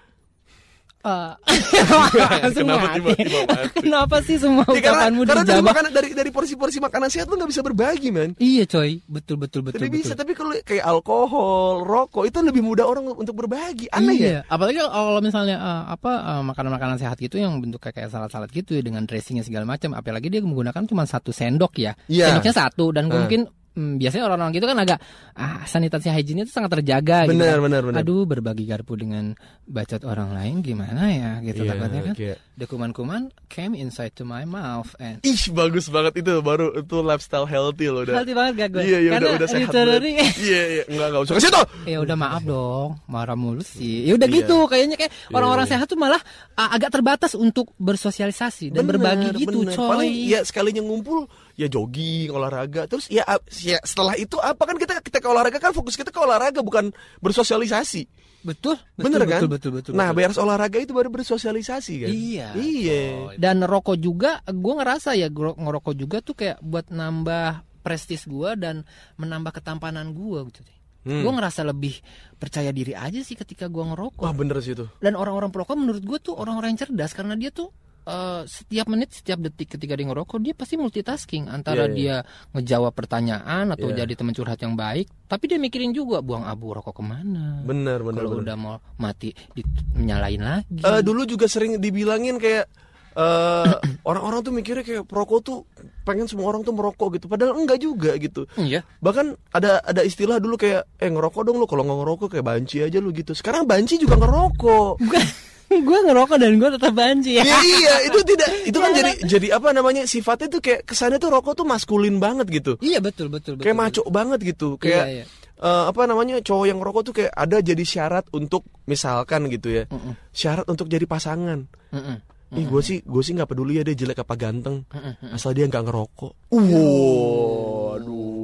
[1.04, 1.32] Eh,
[2.56, 2.96] Kenapa mati.
[2.96, 3.76] tiba-tiba mati?
[3.76, 7.36] Kenapa sih semua Ya, karena ucapanmu karena dari makanan dari dari porsi-porsi makanan sehat lu
[7.36, 8.32] nggak bisa berbagi, man.
[8.36, 10.00] Iya coy, betul betul betul Tapi betul.
[10.00, 13.92] bisa, tapi kalau kayak alkohol, rokok itu lebih mudah orang untuk berbagi.
[13.92, 14.24] Aneh ya?
[14.24, 14.40] iya.
[14.48, 18.80] Apalagi kalau misalnya eh, apa eh, makanan-makanan sehat gitu yang bentuk kayak salad-salad gitu ya
[18.80, 19.92] dengan dressingnya segala macam.
[19.92, 21.92] Apalagi dia menggunakan cuma satu sendok ya.
[22.08, 22.32] Iya.
[22.32, 23.28] Sendoknya satu dan Hmm.
[23.28, 23.40] mungkin
[23.74, 24.98] hmm, biasanya orang-orang gitu kan agak
[25.34, 27.36] ah, sanitasi hygiene itu sangat terjaga gitu.
[27.36, 27.64] Benar, kan.
[27.66, 28.00] benar, benar.
[28.02, 29.34] Aduh berbagi garpu dengan
[29.66, 32.14] bacot orang lain gimana ya gitu Iya, takutnya kan.
[32.14, 36.96] kayak- The kuman-kuman came inside to my mouth and Ih, bagus banget itu baru itu
[37.02, 38.14] lifestyle healthy loh udah.
[38.22, 38.82] Healthy banget gak gue?
[38.86, 39.74] Iya, iya udah udah sehat.
[40.44, 41.62] Iya, iya, enggak enggak usah ke situ.
[41.90, 44.06] Ya udah maaf dong, marah mulu sih.
[44.06, 44.36] Ya udah Iya.
[44.46, 45.72] gitu, kayaknya kayak orang-orang iya.
[45.74, 46.22] sehat tuh malah
[46.54, 49.74] uh, agak terbatas untuk bersosialisasi dan Bener, berbagi gitu, bener.
[49.74, 49.90] coy.
[49.90, 52.86] Paling ya sekalinya ngumpul ya jogging, olahraga.
[52.90, 53.22] Terus ya,
[53.62, 56.90] ya setelah itu apa kan kita kita ke olahraga kan fokus kita ke olahraga bukan
[57.22, 58.06] bersosialisasi.
[58.44, 59.40] Betul, betul, Bener betul, kan?
[59.40, 59.92] Betul, betul, betul.
[59.96, 62.08] Nah, beres olahraga itu baru bersosialisasi kan.
[62.12, 62.48] Iya.
[62.52, 63.00] Iya.
[63.40, 68.84] Dan rokok juga, gue ngerasa ya ngerokok juga tuh kayak buat nambah prestis gue dan
[69.16, 70.60] menambah ketampanan gue gitu.
[71.04, 71.20] Hmm.
[71.24, 72.00] Gue ngerasa lebih
[72.36, 74.24] percaya diri aja sih ketika gue ngerokok.
[74.24, 74.88] Wah, bener sih itu.
[75.00, 77.72] Dan orang-orang perokok menurut gue tuh orang-orang yang cerdas karena dia tuh
[78.04, 81.94] eh, setiap menit, setiap detik ketika dia ngerokok dia pasti multitasking antara Iya, iya.
[81.94, 82.16] dia
[82.52, 84.02] ngejawab pertanyaan atau Iya.
[84.02, 87.60] jadi teman curhat yang baik, tapi dia mikirin juga buang abu rokok ke mana.
[87.60, 89.64] Bener, bener, Kalau udah mau mati di-
[89.94, 90.80] nyalain lagi.
[90.80, 92.68] Eh, dulu juga sering dibilangin kayak
[93.14, 93.72] eh,
[94.04, 95.58] orang-orang tuh mikirnya kayak perokok tuh
[96.02, 98.82] pengen semua orang tuh merokok gitu padahal enggak juga gitu Iya.
[98.98, 102.82] bahkan ada ada istilah dulu kayak eh ngerokok dong lu kalau nggak ngerokok kayak banci
[102.82, 104.98] aja lu gitu sekarang banci juga ngerokok
[105.82, 107.42] gue ngerokok dan gue tetap banci ya.
[107.42, 111.32] ya iya itu tidak itu kan jadi jadi apa namanya sifatnya tuh kayak kesannya tuh
[111.32, 113.64] rokok tuh maskulin banget gitu Iya betul betul betul.
[113.66, 115.24] kayak maco banget gitu kayak Iya, iya.
[115.58, 119.84] eh, apa namanya cowok yang ngerokok tuh kayak ada jadi syarat untuk misalkan gitu ya
[119.90, 120.14] Mm-mm.
[120.30, 122.18] syarat untuk jadi pasangan Mm-mm.
[122.54, 125.34] Ih gue sih gue sih nggak peduli ya dia jelek apa ganteng Mm-mm.
[125.34, 126.54] asal dia nggak ngerokok.
[126.54, 127.98] Wow,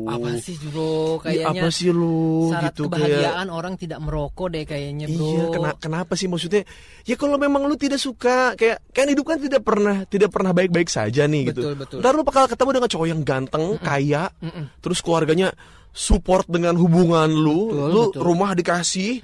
[0.07, 1.21] Apa sih bro?
[1.21, 5.29] Ih, Kayaknya apa sih lu syarat gitu kebahagiaan orang tidak merokok deh kayaknya kayak bro.
[5.29, 6.63] Iya, kena- kenapa sih maksudnya?
[7.03, 10.87] Ya kalau memang lu tidak suka kayak kan hidup kan tidak pernah tidak pernah baik-baik
[10.87, 11.61] saja nih gitu.
[11.61, 11.99] Betul, betul.
[12.01, 14.65] Ntar lu bakal ketemu dengan cowok yang ganteng, kaya, Mm-mm.
[14.79, 15.51] terus keluarganya
[15.91, 18.21] support dengan hubungan lu, Betul, lu betul.
[18.23, 19.19] rumah dikasih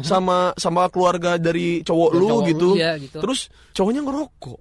[0.00, 2.68] sama sama keluarga dari cowok lu Cowok lu, gitu.
[2.76, 3.18] iya, gitu.
[3.24, 4.58] Terus cowoknya ngerokok.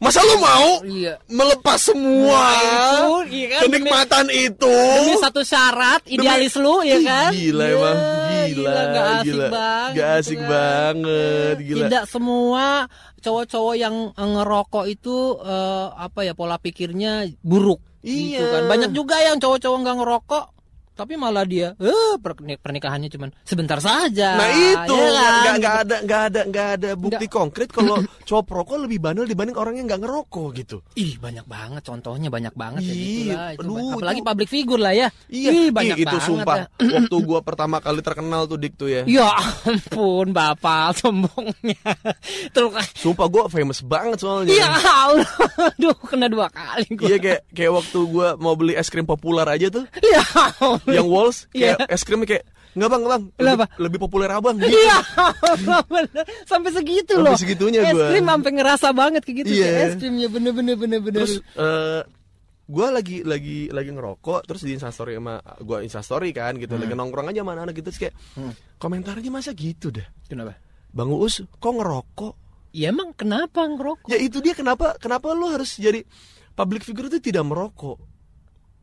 [0.00, 1.20] Masa lu mau Iya.
[1.28, 7.30] melepas semua Nah, itu, iya kan, kenikmatan itu Demi satu syarat idealis lu ya kan?
[7.30, 7.98] Gila Ya, emang
[8.50, 9.46] Gila gak asik gila.
[9.46, 9.92] banget.
[9.94, 10.48] Gak asik kan.
[10.48, 12.64] banget Gila Tidak semua
[13.20, 17.84] cowok-cowok yang eh, ngerokok itu eh, apa ya pola pikirnya buruk.
[18.00, 18.40] Iya.
[18.40, 18.62] Gitu kan.
[18.66, 20.44] Banyak juga yang cowok-cowok nggak ngerokok
[21.00, 24.36] tapi malah dia eh pernik- pernikahannya cuman sebentar saja.
[24.36, 25.32] Nah itu ya kan?
[25.40, 27.96] nggak nggak ada nggak ada nggak ada bukti konkret kalau
[28.28, 30.76] cowok perokok lebih bandel dibanding orang yang nggak ngerokok gitu.
[30.94, 33.48] Ih banyak banget contohnya banyak banget ya Ih, gitu lah.
[33.50, 35.08] Itu aduh, apalagi itu- public figure lah ya.
[35.26, 36.56] Iya, Ih, ih, banyak itu banget sumpah.
[36.58, 36.66] ya.
[36.96, 39.02] Waktu gua pertama kali terkenal tuh dik tuh ya.
[39.06, 39.28] Ya
[39.64, 41.80] ampun bapak sombongnya.
[42.54, 44.52] Terus Sumpah gua famous banget soalnya.
[44.52, 45.24] Ya Allah,
[45.70, 47.06] aduh kena dua kali gua.
[47.06, 50.20] Iya kayak kayak waktu gua mau beli es krim populer aja tuh, Ya
[50.60, 50.78] Allah.
[50.92, 51.86] Yang Walls kayak Iya.
[51.88, 54.70] es krimnya kayak nggak bang nggak bang lebih, lebih populer abang gitu.
[54.70, 56.22] Iya, Allah, bener.
[56.44, 57.36] sampai segitu Sampai loh.
[57.36, 58.06] segitunya es gua.
[58.08, 59.50] krim sampai ngerasa banget kayak gitu.
[59.52, 59.66] Iya.
[59.66, 61.18] kayak Es krim ya bener bener bener bener.
[61.20, 62.02] Terus eh
[62.64, 66.86] gue lagi lagi lagi ngerokok terus di instastory sama gue instastory kan gitu Hmm.
[66.86, 68.14] lagi nongkrong aja sama anak-anak gitu terus kayak
[68.76, 70.54] komentarnya masa gitu dah Kenapa?
[70.88, 72.34] bang Uus kok ngerokok
[72.70, 74.06] Ya emang kenapa ngerokok?
[74.06, 76.06] ya itu dia kenapa kenapa lu harus jadi
[76.54, 77.98] public figure itu tidak merokok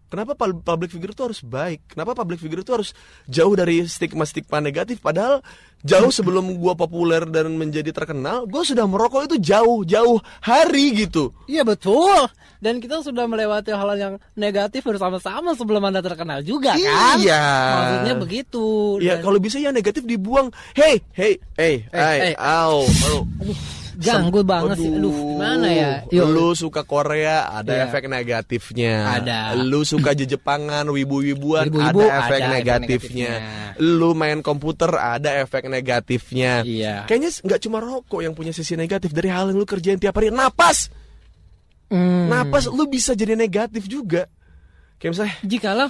[0.08, 2.92] kenapa pub- public figure itu harus baik kenapa public figure itu harus
[3.26, 5.40] jauh dari stigma stigma negatif padahal
[5.80, 11.30] jauh sebelum gua populer dan menjadi terkenal gue sudah merokok itu jauh jauh hari gitu
[11.46, 12.28] Iya betul.
[12.58, 17.22] Dan kita sudah melewati hal yang negatif bersama-sama sebelum anda terkenal juga kan?
[17.22, 17.46] Iya.
[17.70, 18.66] Maksudnya begitu.
[18.98, 20.50] Ya Dan kalau bisa yang negatif dibuang.
[20.74, 22.36] Hey, hey, hey, hey, Eh, eh.
[22.36, 23.20] au, au.
[23.98, 24.92] Ganggu banget sih.
[24.94, 25.92] Aduh, gimana ya?
[26.08, 26.26] Yuk.
[26.30, 27.84] Lu suka Korea ada Iya.
[27.86, 28.94] efek negatifnya.
[29.18, 29.38] Ada.
[29.58, 33.32] Lu suka Jepangan, wibu-wibuan Wibu-wibu ada efek ada efek negatifnya.
[33.34, 33.76] negatifnya.
[33.80, 36.62] Lu main komputer ada efek negatifnya.
[36.62, 36.96] Iya.
[37.06, 40.30] Kayaknya nggak cuma rokok yang punya sisi negatif dari hal yang lu kerjain tiap hari.
[40.30, 40.90] Napas,
[41.88, 42.28] Hmm.
[42.28, 44.28] napas lu bisa jadi negatif juga.
[44.98, 45.90] Kayak misalnya, Jikalau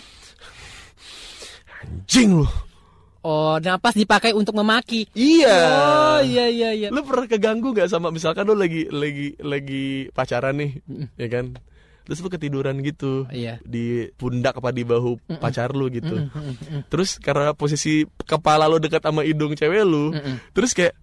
[1.77, 2.47] anjing lu.
[3.27, 5.03] Oh napas dipakai untuk memaki.
[5.11, 5.57] Iya.
[5.67, 6.87] Oh iya iya iya.
[6.87, 10.71] Lu pernah keganggu nggak sama misalkan lu lagi lagi lagi pacaran nih,
[11.19, 11.59] ya kan?
[12.07, 13.59] Terus lu ketiduran gitu Iya.
[13.67, 16.31] di pundak apa di bahu pacar lu gitu.
[16.87, 20.15] Terus karena posisi kepala lu dekat sama hidung cewek lu,
[20.55, 20.95] terus kayak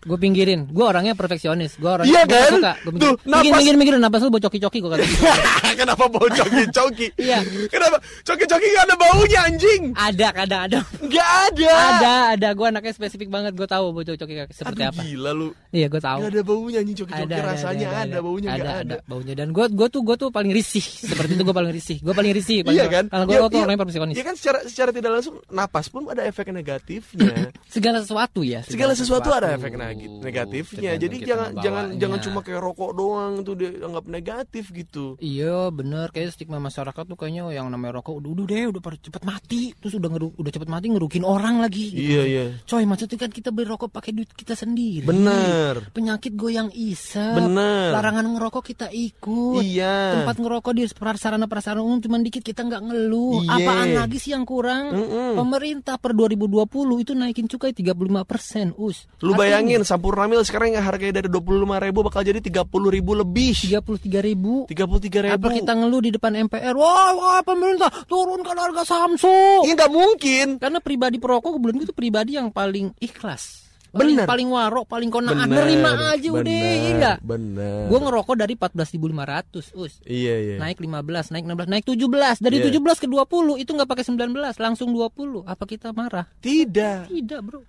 [0.00, 0.64] Gue pinggirin.
[0.66, 1.76] Gue orangnya perfeksionis.
[1.76, 2.50] Gue orangnya Iya kan?
[2.50, 2.72] suka.
[2.80, 3.52] Gua Tuh, pinggir, pinggir, napas.
[3.54, 5.04] pinggir, pinggir, napas lu bocoki-coki gue kata.
[5.80, 7.08] kenapa bau coki-coki?
[7.16, 7.38] Iya.
[7.66, 9.82] Kenapa coki-coki gak ada baunya anjing?
[9.92, 10.78] ada kadang ada.
[11.04, 11.72] Gak ada.
[11.72, 12.48] Ada, ada.
[12.52, 13.52] Gue anaknya spesifik banget.
[13.52, 14.16] Gue tahu bocoki
[14.48, 15.00] seperti Aduh, apa.
[15.02, 15.48] gila lu.
[15.70, 16.18] Iya, gue tahu.
[16.20, 18.80] Gak ada baunya anjing coki-coki rasanya ada, baunya ada, gak ada.
[18.80, 21.98] ada baunya dan gue gue tuh gue tuh paling risih seperti itu gue paling risih
[21.98, 23.04] gue paling risih paling Iya kan?
[23.06, 23.62] kalau gue Iya, tuh iya.
[23.62, 27.50] orangnya perfeksionis Iya kan secara secara tidak langsung napas pun ada efek negatifnya.
[27.74, 30.94] segala sesuatu ya segala sesuatu ada efek neg- negatifnya.
[30.96, 35.18] jadi jangan jangan jangan cuma kayak rokok doang tuh dianggap negatif gitu.
[35.18, 36.14] Iya bener.
[36.14, 39.62] Kayak stigma masyarakat tuh kayaknya yang namanya rokok udah udah deh udah pada cepet mati.
[39.74, 42.10] Terus udah ngeru, udah cepet mati ngerugiin orang lagi gitu.
[42.14, 42.44] iya iya.
[42.64, 45.04] Coy maksudnya kan kita beli rokok pakai duit kita sendiri.
[45.04, 45.90] Bener.
[45.90, 47.34] Penyakit goyang isep.
[47.36, 47.90] Bener.
[47.90, 49.62] larangan ngerokok kita ikut.
[49.64, 50.22] Iya.
[50.22, 50.82] Tempat ngerokok di
[51.18, 53.42] sarana prasarana umum cuman dikit kita nggak ngeluh.
[53.42, 53.56] Iya.
[53.60, 54.92] apaan lagi sih yang kurang?
[54.94, 55.34] Mm-mm.
[55.36, 59.08] pemerintah per 2020 itu naikin cukai 35% us.
[59.24, 60.42] Lu bayangin Sampurna Mil.
[60.42, 63.54] Sekarang yang harganya dari 25 ribu bakal jadi 30 ribu lebih.
[63.54, 64.64] 33 ribu?
[64.68, 65.34] 33 ribu.
[65.36, 69.66] Apa kita ngeluh di depan MPR wah, wah pemerintah turunkan harga Samsung.
[69.66, 70.46] Iya nggak mungkin.
[70.58, 73.70] Karena pribadi perokok kebetulan itu pribadi yang paling ikhlas.
[73.90, 74.22] Bener.
[74.22, 77.90] paling, paling warok paling konaan Bener, nerima aja udah bener, iya enggak bener.
[77.90, 79.92] Gue ngerokok dari 14.500 us.
[80.06, 80.56] Iya iya.
[80.62, 82.38] Naik 15, naik 16, naik 17.
[82.38, 82.70] Dari Iya.
[82.70, 85.42] 17 ke 20 itu nggak pakai 19, langsung 20.
[85.42, 86.30] Apa kita marah?
[86.38, 87.10] tidak.
[87.10, 87.66] Tidak, Bro.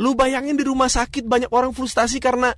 [0.00, 2.56] Lu bayangin di rumah sakit banyak orang frustasi karena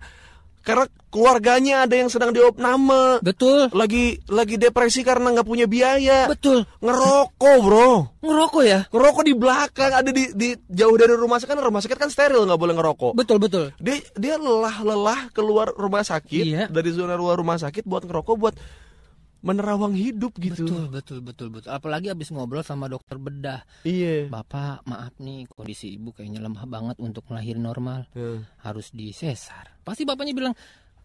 [0.64, 3.68] karena keluarganya ada yang sedang diopname, Betul.
[3.76, 6.24] lagi lagi depresi karena nggak punya biaya.
[6.24, 6.64] Betul.
[6.80, 7.92] Ngerokok, Bro.
[8.24, 8.80] Ngerokok ya?
[8.88, 12.48] Ngerokok di belakang ada di, di jauh dari rumah sakit kan rumah sakit kan steril
[12.48, 13.12] nggak boleh ngerokok.
[13.12, 13.76] Betul, betul.
[13.76, 16.64] Dia dia lelah-lelah keluar rumah sakit Iya.
[16.72, 18.56] dari zona luar rumah sakit buat ngerokok buat
[19.44, 20.64] menerawang hidup gitu.
[20.64, 21.68] Betul, betul, betul, betul.
[21.68, 23.60] Apalagi abis ngobrol sama dokter bedah.
[23.84, 24.32] Iya.
[24.32, 28.08] Bapak, maaf nih kondisi ibu kayaknya lemah banget untuk melahir normal.
[28.16, 28.40] Ya.
[28.64, 29.76] Harus disesar.
[29.84, 30.56] Pasti bapaknya bilang,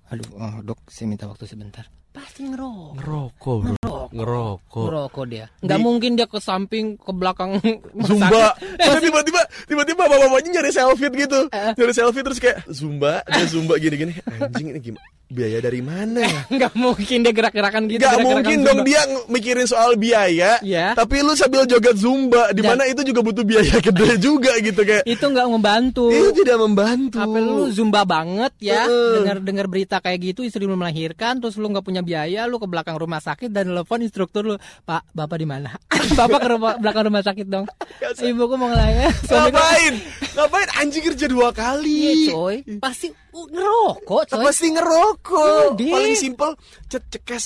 [0.07, 2.97] "Aduh, oh, dok, saya minta waktu sebentar." Pasti ngerokok.
[2.97, 3.99] Ngerokok, Bro.
[4.09, 4.85] Ngerokok.
[4.89, 5.45] Ngerokok dia.
[5.61, 7.61] Nggak mungkin dia ke samping, ke belakang
[8.09, 8.57] Zumba.
[8.57, 11.45] Terus tiba-tiba tiba-tiba bapak-bapaknya nyari selfie gitu.
[11.53, 11.71] Eh.
[11.77, 14.17] Nyari selfie terus kayak Zumba, dia Zumba gini-gini.
[14.41, 15.18] Anjing ini gimana?
[15.29, 16.41] Biaya dari mana ya?
[16.57, 18.01] Nggak mungkin dia gerak-gerakan gitu.
[18.01, 18.69] Gak gerak-gerakan mungkin Zumba.
[18.73, 20.57] dong dia mikirin soal biaya.
[20.65, 20.97] Iya.
[20.97, 25.05] Tapi lu sambil joget Zumba di mana itu juga butuh biaya gede juga gitu kayak.
[25.05, 26.09] itu nggak membantu.
[26.09, 27.21] Itu tidak membantu.
[27.21, 29.13] Apa lu zumba banget ya Heeh.
[29.21, 32.65] dengar dengar berita kayak gitu istri lu melahirkan terus lu nggak punya biaya lu ke
[32.65, 35.69] belakang rumah sakit dan telepon instruktur lu Pak Bapak di mana
[36.19, 37.69] Bapak ke rumah, belakang rumah sakit dong
[38.17, 39.93] ibuku mau suamiku Ngapain?
[40.35, 42.25] Ngapain anjing kerja dua kali?
[42.25, 45.18] iya coy pasti ngerokok coy Pasti ngerokok.
[45.23, 45.91] Iya, deh.
[45.91, 46.51] Paling simpel
[46.87, 47.45] cet cekes.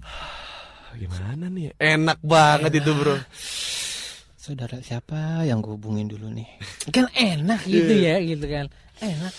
[1.00, 1.74] Gimana nih?
[1.76, 3.16] Enak banget itu bro.
[4.40, 6.48] Saudara siapa yang gue hubungin dulu nih?
[6.94, 8.66] Kan enak gitu ya, gitu kan.
[9.00, 9.32] Enak.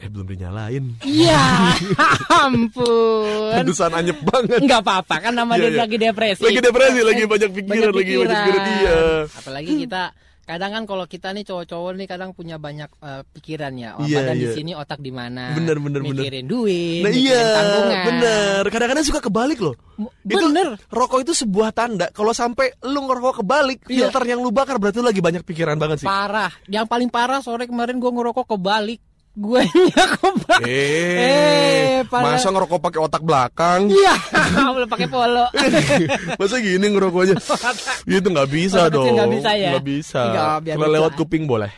[0.00, 0.96] Eh belum dinyalain.
[1.04, 1.76] Iya,
[2.48, 3.52] ampun.
[3.52, 4.64] Pedusan anyep banget.
[4.64, 5.80] Enggak apa-apa kan nama Iya, dia iya.
[5.84, 6.40] lagi depresi.
[6.40, 8.98] Lagi depresi, lagi banyak pikiran, lagi banyak pikiran, iya.
[9.28, 10.02] Apalagi kita
[10.50, 13.94] kadang kan kalau kita nih cowok-cowok nih kadang punya banyak eh, pikiran ya.
[13.94, 14.52] Oh, Iya, badan di iya.
[14.52, 15.54] sini otak di mana?
[15.54, 16.18] Bener, bener, bener.
[16.18, 18.04] mikirin duit, Nah mikirin iya, tanggungan.
[18.04, 18.62] bener.
[18.66, 19.74] Kadang-kadang suka kebalik loh.
[19.94, 20.68] M- Itu Bener.
[20.88, 22.10] rokok itu sebuah tanda.
[22.10, 24.08] Kalau sampai lu ngerokok kebalik, Iya.
[24.08, 26.08] filter yang lu bakar berarti lu lagi banyak pikiran banget sih.
[26.08, 26.50] Parah.
[26.66, 28.98] Yang paling parah sore kemarin gua ngerokok kebalik.
[29.40, 30.68] Gue kebalik.
[30.68, 32.36] Eh, Eh, parah.
[32.36, 33.88] masa ngerokok pakai otak belakang?
[33.88, 34.12] Iya,
[34.76, 35.48] belum pakai polo.
[36.40, 37.40] masa gini ngerokoknya?
[38.10, 39.16] Itu nggak bisa Otak dong.
[39.16, 39.70] nggak bisa ya?
[39.72, 40.20] Nggak bisa.
[40.60, 41.72] Lucu lewat kuping boleh.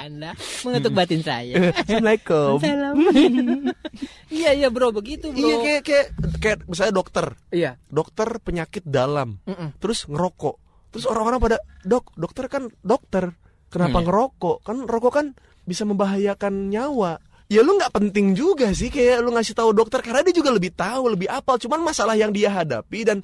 [0.00, 0.32] Anda
[0.62, 1.72] mengetuk batin saya.
[1.74, 2.56] Assalamualaikum.
[2.58, 2.94] Salam.
[4.30, 5.38] iya iya bro begitu bro.
[5.38, 6.06] Iya kayak kayak
[6.38, 7.76] kayak misalnya dokter, Iya.
[7.86, 9.76] dokter penyakit dalam, Mm-mm.
[9.76, 10.56] terus ngerokok,
[10.88, 13.32] terus orang-orang pada dok, dokter kan dokter,
[13.68, 14.06] kenapa Hmm.
[14.06, 14.56] ngerokok?
[14.62, 15.26] Kan rokok kan
[15.64, 17.20] bisa membahayakan nyawa.
[17.52, 20.72] Ya lu nggak penting juga sih kayak lu ngasih tahu dokter karena dia juga lebih
[20.72, 21.60] tahu, lebih apal.
[21.60, 23.20] Cuman masalah yang dia hadapi dan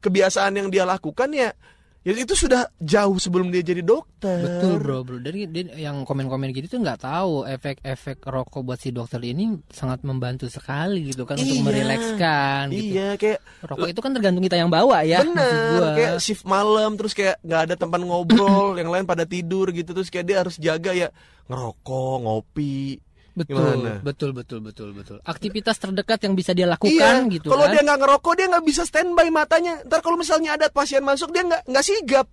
[0.00, 1.52] kebiasaan yang dia lakukan ya,
[2.02, 4.38] ya itu sudah jauh sebelum dia jadi dokter.
[4.40, 5.18] Betul bro bro.
[5.18, 5.44] Dari
[5.76, 11.10] yang komen-komen gitu tuh nggak tahu efek-efek rokok buat si dokter ini sangat membantu sekali
[11.10, 11.64] gitu kan untuk Iya.
[11.66, 12.64] merilekskan.
[12.70, 12.92] Gitu.
[12.94, 15.20] Iya kayak Rokok itu kan tergantung kita yang bawa ya.
[15.22, 19.90] Bener, kayak shift malam terus kayak nggak ada tempat ngobrol, yang lain pada tidur gitu
[19.92, 21.08] terus kayak dia harus jaga ya
[21.48, 23.00] ngerokok, ngopi.
[23.38, 24.02] Betul, Gimana?
[24.02, 25.16] betul betul betul betul.
[25.22, 27.72] Aktivitas terdekat yang bisa dia Iya, lakukan gitu kalau kan.
[27.72, 29.78] dia nggak ngerokok dia nggak bisa standby matanya.
[29.86, 32.26] Ntar kalau misalnya ada pasien masuk dia nggak nggak sigap.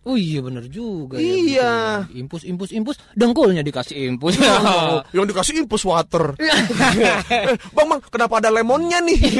[0.00, 2.06] Oh iya bener juga Iya.
[2.06, 2.14] ya.
[2.14, 4.38] Impus impus impus dengkulnya dikasih impus.
[4.40, 6.32] Oh, yang dikasih infus water.
[7.28, 9.18] Eh, bang bang, kenapa ada lemonnya nih?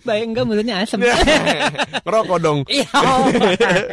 [0.00, 1.00] Baik enggak mulutnya asem.
[1.00, 2.58] ngerokok dong.
[2.68, 2.86] Iya.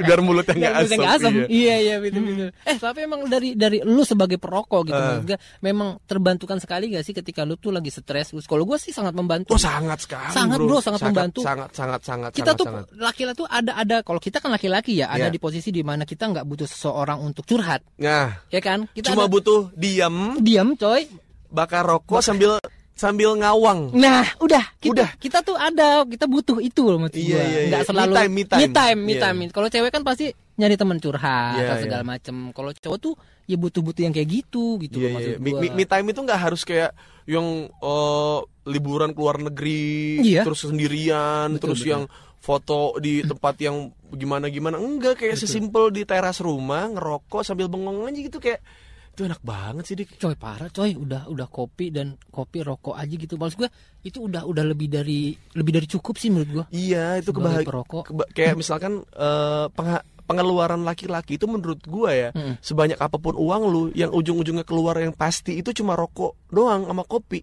[0.03, 1.01] Biar mulutnya nggak Biar asam.
[1.17, 1.33] asem.
[1.33, 1.45] iya.
[1.47, 2.49] Iya iya betul betul.
[2.63, 5.07] Eh tapi emang dari dari lu sebagai perokok gitu Eh.
[5.17, 8.35] maksudnya memang terbantukan sekali gak sih ketika lu tuh lagi stres?
[8.37, 9.55] Kalau gue sih sangat membantu.
[9.55, 11.39] Oh sangat sekali Sangat, bro, sangat membantu.
[11.41, 12.31] Sangat sangat sangat.
[12.31, 12.85] kita sangat, tuh sangat.
[12.93, 15.33] laki-laki tuh ada ada kalau kita kan laki-laki ya ada Iya.
[15.33, 19.25] di posisi di mana kita nggak butuh seseorang untuk curhat Nah, ya kan kita cuma
[19.25, 21.09] ada- butuh diam, diam coy
[21.47, 22.61] bakar rokok sambil
[22.93, 23.93] sambil ngawang.
[23.93, 25.09] Nah, udah, kita, Udah.
[25.15, 27.41] kita tuh ada, kita butuh itu loh maksud Iya, gua.
[27.43, 27.87] iya, Nggak iya.
[27.87, 28.57] selalu Me time, me time.
[28.57, 29.21] me time, me Iya.
[29.21, 29.37] time.
[29.47, 30.25] Kalau cewek kan pasti
[30.55, 32.09] nyari teman curhat Iya, atau segala iya.
[32.09, 32.35] macem.
[32.51, 33.13] Kalau cowok tuh
[33.45, 35.15] ya butuh-butuh yang kayak gitu gitu Iya, loh iya.
[35.15, 35.59] maksud Me, gua.
[35.61, 36.91] me- me time itu nggak harus kayak
[37.23, 39.93] yang eh, liburan ke luar negeri,
[40.25, 40.41] Iya.
[40.41, 41.91] terus sendirian, Betul, terus betul.
[41.93, 42.03] yang
[42.47, 43.75] foto di tempat yang
[44.09, 44.79] gimana gimana.
[44.79, 48.63] Enggak, kayak sesimpel di teras rumah ngerokok sambil bengong aja gitu kayak
[49.11, 50.15] itu enak banget sih dik.
[50.15, 53.35] Coy parah coy, udah udah kopi dan kopi rokok aja gitu.
[53.35, 53.69] Maksud gue
[54.01, 56.65] itu udah udah lebih dari lebih dari cukup sih menurut gua.
[56.69, 57.65] Iya, itu kebahagiaan.
[57.65, 58.03] perokok.
[58.31, 62.59] kayak misalkan eh, pengha- pengeluaran laki-laki itu menurut gua ya Mm-mm.
[62.59, 67.01] sebanyak apa pun uang lu yang ujung-ujungnya keluar yang pasti itu cuma rokok doang sama
[67.01, 67.41] kopi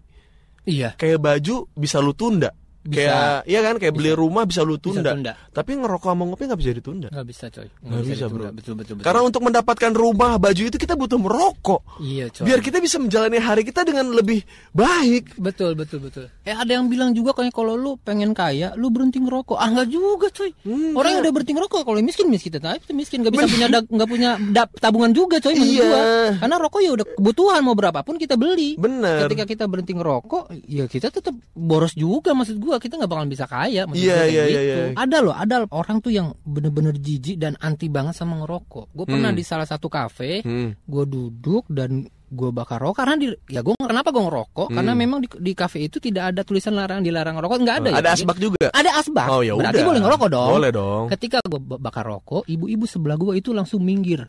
[0.63, 0.93] Iya.
[0.93, 2.53] kayak baju bisa lu tunda
[2.85, 2.97] Bisa.
[3.01, 5.33] kayak iya kan kayak beli rumah bisa lu Bisa tunda, tunda.
[5.49, 7.67] tapi ngerokok sama ngopi nggak bisa ditunda Nggak bisa coy.
[7.81, 8.29] Nggak bisa, ditunda.
[8.29, 8.45] bro.
[8.53, 9.05] Betul betul betul.
[9.05, 12.45] karena untuk mendapatkan rumah baju itu kita butuh merokok iya coy.
[12.45, 16.25] biar kita bisa menjalani hari kita dengan lebih baik Betul betul betul.
[16.41, 19.55] Eh ada yang bilang juga kayak kalau lu pengen kaya, lu berhenti ngerokok.
[19.55, 20.51] Ah enggak juga, coy.
[20.63, 20.93] Enggak.
[20.95, 24.09] Orang yang udah berhenti ngerokok kalau miskin miskin tetap itu miskin, nggak bisa punya nggak
[24.09, 25.53] punya da- tabungan juga, coy.
[25.53, 25.81] Iya.
[25.81, 26.01] gua.
[26.37, 28.75] Karena rokok ya udah kebutuhan mau berapapun kita beli.
[28.75, 32.74] bener Ketika kita berhenti ngerokok, ya kita tetap boros juga maksud gua.
[32.77, 34.51] Kita nggak bakalan bisa kaya Iya, kayak iya, gitu.
[34.51, 34.85] iya, iya.
[34.93, 38.91] Ada loh, ada orang tuh yang bener-bener jijik dan anti banget sama ngerokok.
[38.91, 39.37] Gue pernah Hmm.
[39.37, 40.73] di salah satu kafe, Hmm.
[40.75, 44.99] gue duduk dan gue bakar rokok karena di ya gue kenapa gue ngerokok karena Hmm.
[44.99, 48.09] memang di, di kafe itu tidak ada tulisan larangan dilarang ngerokok nggak ada ya ada
[48.11, 51.59] asbak juga ada asbak oh ya berarti udah boleh ngerokok dong boleh dong ketika gue
[51.77, 54.25] bakar rokok ibu-ibu sebelah gue itu langsung minggir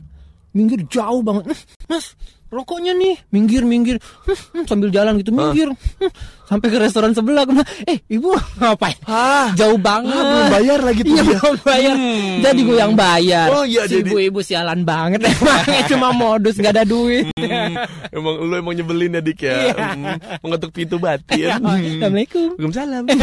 [0.52, 2.14] minggir jauh banget "Hmm, mas
[2.56, 3.96] rokoknya nih minggir minggir.
[4.24, 5.68] Hmm, hmm, sambil jalan gitu minggir.
[5.68, 6.10] Hmm,
[6.44, 7.44] sampai ke restoran sebelah.
[7.44, 8.96] Bilang, eh ibu ngapain?
[9.04, 10.16] Ah jauh banget.
[10.16, 11.30] Ah, belum bayar lagi tuh Iya dia.
[11.36, 11.94] belum bayar.
[11.94, 12.34] Hmm.
[12.40, 13.48] Jadi gue yang bayar.
[13.50, 15.20] Oh, iya, Si jadi- ibu-ibu sialan banget.
[15.28, 17.28] Emangnya cuma modus gak ada duit.
[17.36, 17.76] Hmm,
[18.10, 19.54] emang lu emang nyebelin ya dik ya?
[19.62, 19.74] Iya.
[19.76, 21.52] Hmm, mengetuk pintu batin.
[21.52, 21.68] Hmm.
[21.68, 22.56] Assalamualaikum.
[22.56, 23.04] Waalaikumsalam.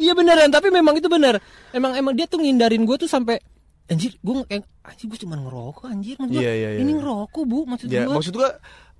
[0.00, 1.38] Iya beneran, tapi memang itu bener.
[1.70, 3.38] Emang emang dia tuh ngindarin gue tuh sampai
[3.90, 6.80] anjir, gue kayak anjir gue cuma ngerokok anjir maksud Iya, iya, iya.
[6.82, 8.14] Ini ngerokok, Bu, maksud ya gue.
[8.14, 8.50] maksud gua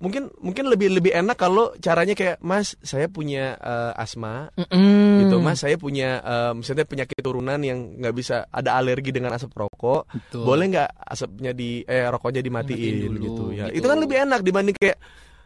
[0.03, 5.23] mungkin mungkin lebih lebih enak kalau caranya kayak mas saya punya eh, asma Mm-mm.
[5.23, 9.55] gitu mas saya punya eh, misalnya penyakit turunan yang nggak bisa ada alergi dengan asap
[9.55, 10.43] rokok Betul.
[10.43, 13.79] boleh nggak asapnya di eh rokoknya Dimatiin dulu, gitu ya gitu.
[13.79, 14.99] itu kan lebih enak dibanding kayak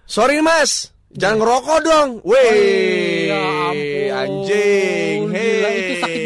[0.09, 2.09] sorry mas Jangan ngerokok dong.
[2.27, 3.31] Weh.
[3.31, 3.71] Ya.
[4.27, 5.31] Anjing.
[5.31, 5.63] Hey.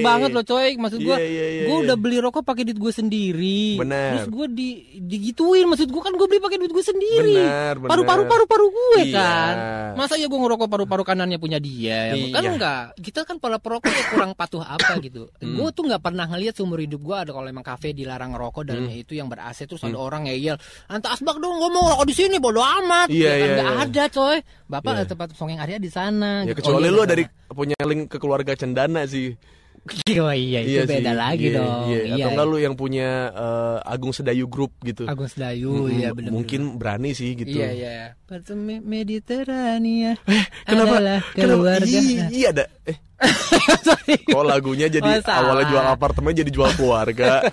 [0.02, 0.70] Banget loh coy.
[0.76, 1.84] Maksud gua, Iya, iya, iya, gua iya.
[1.86, 3.78] udah beli rokok pakai duit gue sendiri.
[3.78, 4.10] Bener.
[4.18, 5.66] Terus gua di digituin.
[5.66, 7.36] Maksud gua kan gua beli pakai duit gue sendiri.
[7.80, 9.16] Paru-paru paru-paru gue Iya.
[9.16, 9.56] kan.
[9.96, 12.12] Masa ya gua ngerokok paru-paru kanannya punya dia?
[12.12, 12.52] Kan Iya.
[12.52, 12.84] enggak.
[12.98, 15.30] Kita kan para perokok ya kurang patuh apa gitu.
[15.38, 15.56] Hmm.
[15.56, 18.94] Gua tuh nggak pernah ngelihat seumur hidup gua ada kalau emang kafe dilarang ngerokok dalamnya
[18.94, 19.04] Hmm.
[19.04, 20.56] itu yang ber AC terus ada orang ngeyel,
[20.88, 23.70] "Anta asbak dong, gua mau ngerokok di sini, bodo amat." Iya, Ya kan, iya, nggak
[23.70, 23.82] iya.
[23.84, 24.38] ada coy.
[24.66, 26.42] Bapak ada tempat songeng Arya di sana.
[26.42, 26.64] Ya gitu.
[26.64, 29.36] kecuali Oh, iya, lu dari punya link ke keluarga cendana sih.
[30.22, 31.18] Oh iya itu beda sih.
[31.18, 31.84] lagi Iya, dong.
[31.88, 32.00] Iya.
[32.04, 32.14] Iya.
[32.16, 35.04] Atau enggak lu yang punya eh, Agung Sedayu Group gitu.
[35.06, 36.32] Agung Sedayu Mm, ya benar.
[36.32, 37.50] Mungkin berani sih gitu.
[37.52, 37.94] Iya iya.
[38.24, 40.96] Partai Mediterania Eh, Kenapa?
[40.96, 41.82] adalah Kenapa?
[41.82, 41.88] keluarga.
[41.88, 42.66] Iya, iya ada.
[42.84, 42.98] Eh,
[44.28, 45.40] kok lagunya jadi Oh, salah.
[45.46, 47.46] awalnya jual apartemen jadi jual keluarga.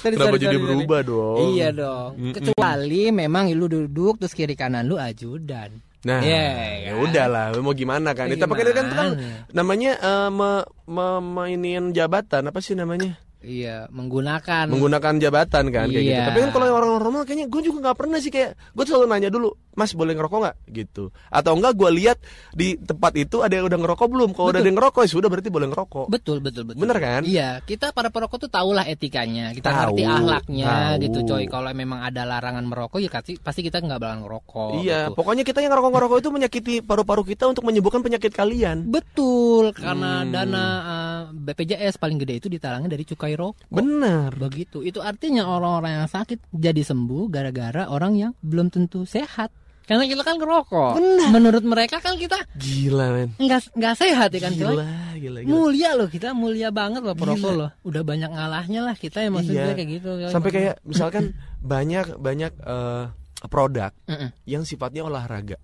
[0.00, 1.10] Sorry, Kenapa sorry, jadi sorry, berubah sorry.
[1.10, 1.38] dong?
[1.52, 2.10] Iya dong.
[2.32, 5.72] Kecuali memang lu duduk terus kiri kanan lu ajudan.
[6.06, 6.46] Nah, Iya,
[6.80, 7.02] ya kan?
[7.02, 8.30] udahlah, mau gimana kan?
[8.30, 9.42] Kita pakai kan itu kan gimana?
[9.50, 13.18] namanya eh, me- memainin jabatan apa sih namanya?
[13.46, 16.10] Iya, menggunakan Menggunakan jabatan kan kayak gitu.
[16.10, 16.26] Iya.
[16.26, 19.30] Tapi kan kalau orang normal kayaknya gue juga nggak pernah sih kayak gue selalu nanya
[19.30, 20.56] dulu, Mas boleh ngerokok nggak?
[20.66, 21.04] Gitu.
[21.30, 22.18] Atau enggak gue lihat
[22.50, 24.30] di tempat itu ada yang udah ngerokok belum?
[24.34, 26.06] Kalau udah ada yang ngerokok ya sudah berarti boleh ngerokok.
[26.10, 26.82] Betul betul betul.
[26.82, 27.22] Bener kan?
[27.22, 31.02] Iya, kita para perokok tuh tahulah etikanya, kita Tahu, ngerti ahlaknya tahu.
[31.06, 31.44] gitu coy.
[31.46, 34.70] Kalau memang ada larangan merokok ya pasti pasti kita nggak bakal ngerokok.
[34.80, 35.14] iya, gitu.
[35.14, 38.90] pokoknya kita yang ngerokok-ngerokok itu menyakiti paru-paru kita untuk menyembuhkan penyakit kalian.
[38.90, 40.32] Betul, karena Hmm.
[40.32, 43.68] dana uh, BPJS paling gede itu ditalangin dari cukai rokok.
[43.68, 44.32] Benar.
[44.34, 44.80] Begitu.
[44.80, 49.52] Itu artinya orang-orang yang sakit jadi sembuh gara-gara orang yang belum tentu sehat.
[49.86, 50.92] Karena kita kan ngerokok.
[50.98, 51.28] Benar.
[51.30, 53.30] Menurut mereka kan kita Gila men.
[53.38, 54.74] nggak nggak sehat ya kan coy.
[54.74, 55.50] Gila, gila, gila.
[55.52, 57.70] Mulia loh kita, mulia banget loh perokok loh.
[57.80, 59.76] Udah banyak ngalahnya lah kita ya maksudnya Iya.
[59.78, 60.08] kayak gitu.
[60.26, 63.04] Sampai kayak misalkan banyak banyak eh,
[63.46, 65.54] produk Mm-mm, yang sifatnya olahraga.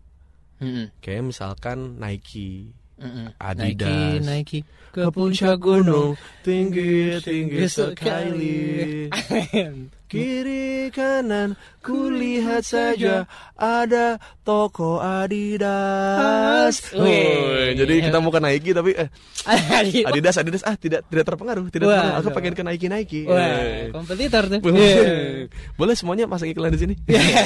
[0.62, 2.70] mm-mm, Kayak misalkan Nike,
[3.02, 3.26] mm-mm.
[3.42, 4.22] Adidas.
[4.22, 9.08] Nike, Nike ke puncak gunung tinggi tinggi sekali.
[10.12, 13.24] Kiri kanan kulihat saja
[13.56, 16.92] ada toko Adidas.
[16.92, 17.72] Wih.
[17.72, 19.08] Jadi kita mau ke Nike tapi eh,
[19.48, 22.20] Adi- Adidas Adidas ah tidak tidak terpengaruh, tidak Wah, terpengaruh.
[22.20, 22.36] Aku aduh.
[22.36, 23.20] pengen ke Nike Nike.
[23.24, 24.60] Wah, kompetitor tuh.
[24.76, 25.48] Eh.
[25.80, 26.94] Boleh semuanya masang iklan di sini.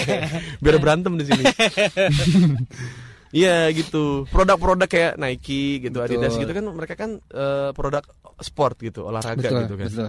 [0.66, 1.46] Biar berantem di sini.
[3.30, 4.24] Iya gitu.
[4.28, 6.18] Produk-produk kayak Nike gitu, Betul.
[6.18, 8.04] Adidas gitu kan mereka kan eh, produk
[8.38, 9.88] sport gitu, olahraga Betul, gitu kan.
[9.88, 10.08] betul.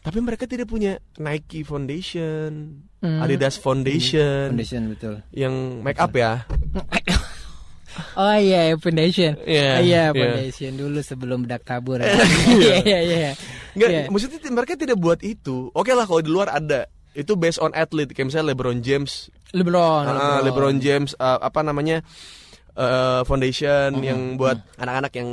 [0.00, 3.20] Tapi mereka tidak punya Nike Foundation, Hmm.
[3.20, 5.14] Adidas Foundation, Foundation betul.
[5.30, 6.42] yang make up ya.
[8.12, 9.40] Oh iya, foundation.
[9.40, 10.04] Iya, Oh, iya, iya.
[10.12, 11.96] foundation dulu sebelum bedak tabur.
[12.04, 13.30] Iya, iya, iya.
[13.72, 14.02] Enggak, Iya.
[14.12, 15.72] maksudnya mereka tidak buat itu.
[15.72, 16.88] Oke lah kalau di luar ada.
[17.12, 19.32] Itu based on athlete kayak misalnya LeBron James.
[19.52, 22.02] LeBron, Ah, LeBron James uh, apa namanya?
[22.74, 24.04] uh, foundation Mm-hmm.
[24.04, 25.28] yang buat anak-anak yang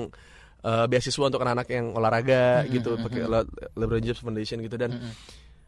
[0.62, 4.96] uh, beasiswa untuk anak-anak yang olahraga Mm-hmm, gitu pakai Le- LeBron James Foundation gitu dan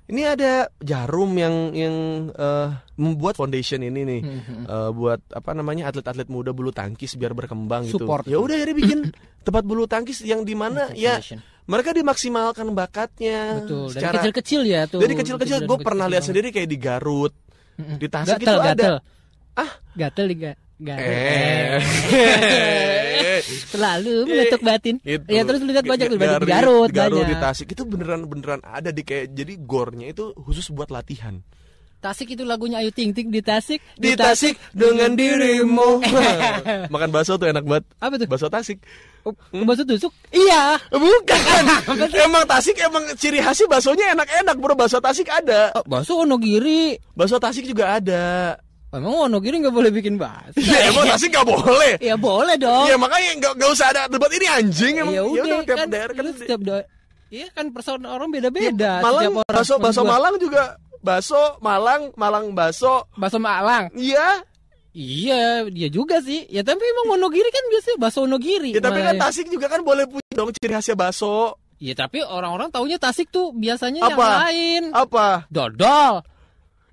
[0.05, 1.95] ini ada jarum yang yang
[2.31, 4.61] uh, membuat foundation ini nih Mm-hmm.
[4.65, 7.99] uh, buat apa namanya atlet-atlet muda bulu tangkis biar berkembang gitu.
[7.99, 8.23] Support.
[8.25, 8.99] Ya udah akhirnya bikin
[9.45, 11.17] tempat bulu tangkis yang di mana ya
[11.65, 13.89] mereka dimaksimalkan bakatnya Betul.
[13.91, 15.01] Dari kecil-kecil ya tuh.
[15.01, 17.33] dari kecil-kecil gue pernah lihat sendiri kayak di Garut.
[17.75, 18.95] Di Tasik gatel, itu ada gatel.
[19.53, 19.71] Ah?
[19.93, 21.07] Gatel di ga- gatel.
[21.07, 21.79] eh
[23.65, 24.95] Selalu meletuk batin.
[25.01, 27.27] itu Ya terus lihat banyak di Garut, Garut banyak.
[27.27, 31.43] di Tasik itu beneran beneran ada di kayak jadi gornya itu khusus buat latihan
[32.05, 33.81] Tasik itu lagunya Ayu Ting Ting di Tasik.
[33.95, 36.05] di Tasik dengan dirimu
[36.93, 38.27] makan bakso tuh enak banget Apa tuh?
[38.27, 38.77] bakso Tasik
[39.21, 40.13] Oh, bakso tusuk?
[40.29, 40.77] Iya.
[40.87, 41.41] bukan
[42.25, 47.01] emang Tasik emang ciri khasnya baksonya enak-enak bro bakso Tasik ada Oh, bakso Wonogiri.
[47.11, 48.53] bakso Tasik juga ada
[48.87, 50.55] Emang Wonogiri nggak boleh bikin bakso?
[50.55, 52.85] ya emang Tasik nggak boleh Ya boleh dong.
[52.85, 56.13] Iya makanya nggak nggak usah ada debat ini anjing emang ya udah tiap kan, daerah
[56.13, 56.87] kan lu setiap da-
[57.25, 59.01] Iya kan person orang beda-beda.
[59.01, 59.55] Malang setiap orang.
[59.57, 63.93] bakso bakso Malang juga bakso Malang Malang bakso Bakso Malang.
[63.93, 64.41] iya
[64.89, 66.47] Iya, dia juga sih.
[66.47, 68.71] Ya tapi emang Wonogiri kan biasanya bakso Wonogiri.
[68.71, 69.19] ya tapi kan.
[69.19, 73.51] Tasik juga kan boleh punya dong ciri khasnya bakso Iya tapi orang-orang taunya Tasik tuh
[73.51, 74.27] biasanya yang Apa?
[74.47, 74.83] lain.
[74.95, 76.23] apa Dodol.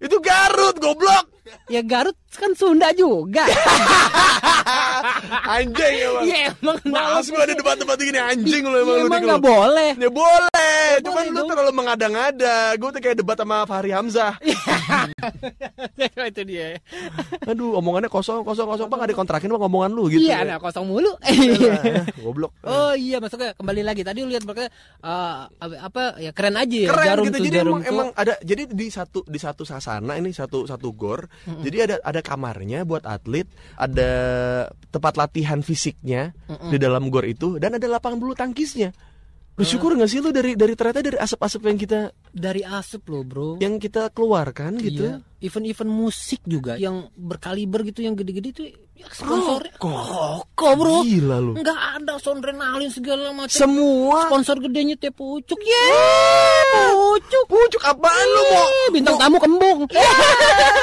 [0.02, 1.30] itu Garut goblok
[1.66, 3.42] Ya Garut kan Sunda juga.
[5.52, 9.22] anjing emang Iya emang Males gue ada debat-debat gini anjing lu emang Ya, lu emang
[9.26, 9.90] nggak boleh.
[9.98, 11.48] Ya boleh cuman Boleh lu dong.
[11.50, 12.56] terlalu mengada-ngada.
[12.76, 14.34] Gue tuh kayak debat sama Fahri Hamzah.
[16.32, 16.78] itu dia.
[17.44, 18.86] Aduh, omongannya kosong, kosong, kosong.
[18.86, 20.22] Bang, ada kontrakin bang omongan lu gitu.
[20.22, 21.12] Iya, nah kosong mulu.
[21.72, 22.52] Eh, Goblok.
[22.62, 24.68] Oh iya, maksudnya kembali lagi tadi lu lihat mereka
[25.02, 27.32] eh, apa ya keren aja ya Keren jarum gitu.
[27.32, 27.90] tuh Jadi jarum emang, tuh.
[27.92, 31.26] emang ada jadi di satu di satu sasana ini satu satu gor.
[31.42, 34.10] Jadi ada ada kamarnya buat atlet, ada
[34.94, 36.30] tempat latihan fisiknya
[36.70, 38.94] di dalam gor itu dan ada lapangan bulu tangkisnya.
[39.52, 42.00] Lu syukur gak sih lu dari dari ternyata dari asap-asap yang kita
[42.32, 43.48] dari asap loh, Bro.
[43.60, 45.04] yang kita keluarkan gitu.
[45.04, 45.16] Iya.
[45.42, 49.90] Event-event musik juga yang berkaliber gitu yang gede-gede tuh ya sponsornya Rokok.
[50.54, 50.96] Rokok, Bro.
[51.02, 51.52] Gila lu.
[51.58, 53.50] Enggak ada sondrenalin segala macam.
[53.50, 55.58] Semua Sponsor gedenya teh pucuk.
[55.58, 57.44] Yeay, pucuk.
[57.50, 58.70] pucuk apaan lu mau?
[58.94, 59.84] Bintang tamu kembung.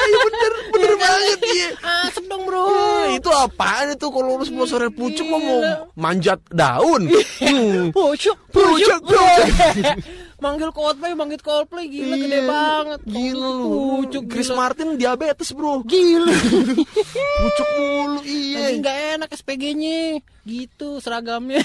[0.09, 1.69] Iya bener bener banget iya.
[2.09, 2.65] Asap dong, Bro.
[2.65, 5.39] Eh, itu apaan itu kalau lu sponsornya pucuk mau
[5.93, 7.05] manjat daun?
[7.37, 7.93] Hmm.
[7.93, 9.37] Pucuk, Pucuk, pucuk.
[10.39, 12.47] manggil Coldplay, manggil Coldplay gila gede Iya.
[12.47, 12.99] banget.
[13.03, 13.67] Gila lu.
[14.03, 14.57] Pucuk Chris gila.
[14.57, 15.83] Martin diabetes, Bro.
[15.83, 16.33] Gila.
[17.43, 18.57] Pucuk mulu, iya.
[18.59, 20.01] Jadi nggak enak SPG-nya.
[20.43, 21.61] Gitu seragamnya.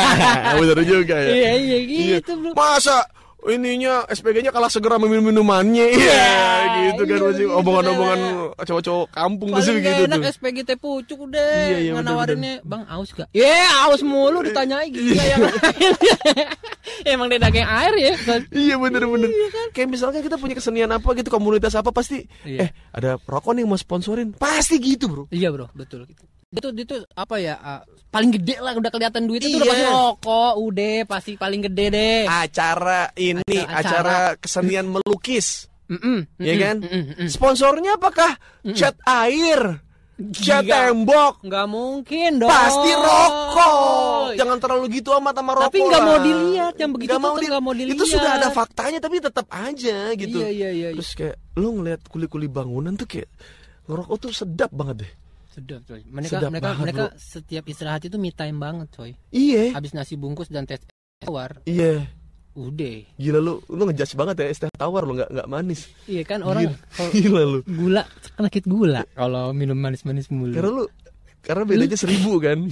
[0.60, 1.30] Bener juga ya.
[1.32, 1.78] Iya, iya
[2.20, 2.52] gitu, Bro.
[2.52, 3.04] Masa
[3.48, 6.28] ininya SPG-nya kalah segera meminum minumannya iya
[6.92, 8.18] gitu kan iya, masih gitu, omongan-omongan
[8.60, 11.52] cowok-cowok kampung Paling gitu nggak enak tuh SPG teh pucuk udah.
[11.70, 13.28] Iya, iya, bener, nawarinnya, Bang aus gak?
[13.32, 15.40] Ye, aus mulu ditanyai gila yang.
[17.12, 18.40] Emang dia dagang air ya kan?
[18.52, 19.30] Iya bener-bener
[19.72, 22.66] Kayak misalkan kita punya kesenian apa gitu Komunitas apa pasti Iya.
[22.66, 26.24] Eh ada rokok nih mau sponsorin Pasti gitu bro Iya bro, betul gitu.
[26.50, 27.54] Itu itu apa ya?
[27.56, 27.78] ah,
[28.10, 29.70] paling gede lah udah kelihatan duit itu udah Iya.
[29.70, 32.20] pasti rokok, udah pasti paling gede deh.
[32.26, 37.28] Acara ini Acara- Acara kesenian melukis Mm-mm, Ya mm-mm, kan mm-mm, mm-mm.
[37.28, 38.34] Sponsornya apakah
[38.72, 39.78] Cat air
[40.32, 42.50] Cat tembok Nggak mungkin dong.
[42.50, 47.20] Pasti rokok Jangan terlalu gitu amat sama rokok Tapi nggak mau dilihat, yang begitu Nggak
[47.20, 47.94] mau tuh di- mau dilihat.
[47.94, 50.88] Itu sudah ada faktanya Tapi tetap aja gitu Iya iya iya.
[50.94, 53.30] Terus kayak Lu ngeliat kuli-kuli bangunan tuh kayak
[53.86, 55.12] Ngerokok tuh sedap banget deh
[55.60, 56.00] Sedap coy.
[56.02, 57.16] Mereka Sedap mereka banget, mereka bro.
[57.16, 59.12] setiap istirahat itu me time banget coy.
[59.28, 60.80] Iya Habis nasi bungkus dan teh
[61.18, 62.08] tawar, Iya
[62.50, 62.96] udah.
[63.14, 66.72] Gila lu Lu ngejudge banget ya teh tawar lu nggak nggak manis Iya kan orang
[66.72, 68.02] Gila, Gila lu gula
[68.34, 70.56] sakit gula kalau minum manis-manis mulu.
[70.56, 70.84] Karena lu
[71.40, 72.68] Karena bedanya seribu kan.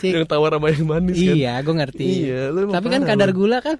[0.00, 2.06] Yang tawar sama yang manis kan Iya, gue ngerti.
[2.24, 3.44] Iya, lu Tapi kan kadar lu.
[3.44, 3.76] gula kan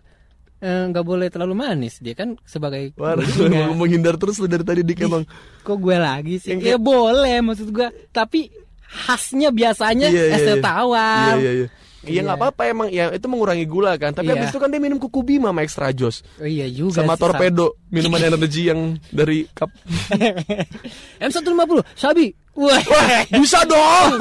[0.59, 1.98] eh, nggak boleh terlalu manis.
[1.98, 3.66] Dia kan sebagai Iya.
[3.68, 5.24] lu menghindar terus dari tadi dik emang
[5.61, 6.57] kok gue lagi sih?
[6.57, 7.88] Yang Ya boleh maksud gue.
[8.09, 8.48] Tapi
[8.86, 10.62] khasnya biasanya Iya, iya, es teh iya.
[10.62, 11.34] tawar.
[11.34, 11.68] Iya iya iya.
[12.07, 14.14] Iya nggak apa-apa emang ya itu mengurangi gula kan.
[14.14, 14.38] Tapi Iya.
[14.38, 17.02] habis itu kan dia minum kuku bima sama extra jos Oh iya juga.
[17.02, 19.74] sama sih, torpedo minuman energi yang dari cup.
[21.18, 22.30] M150 Sabi.
[22.57, 22.80] Wah,
[23.28, 24.16] Bisa dong.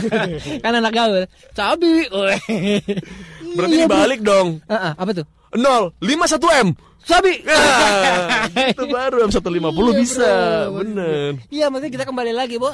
[0.64, 1.26] kan anak gaul.
[1.52, 2.08] Sabi.
[2.08, 2.38] Wah.
[3.54, 4.62] Berarti Iya, dibalik dong.
[4.64, 5.26] Ah, ah, apa tuh?
[5.54, 6.68] 0 51 M.
[7.00, 7.32] Sabi.
[8.54, 10.30] Nah, itu baru M150 Iya, bisa.
[10.70, 10.80] bro.
[10.80, 11.30] Bener.
[11.50, 12.70] Iya, maksudnya kita kembali lagi, Bu.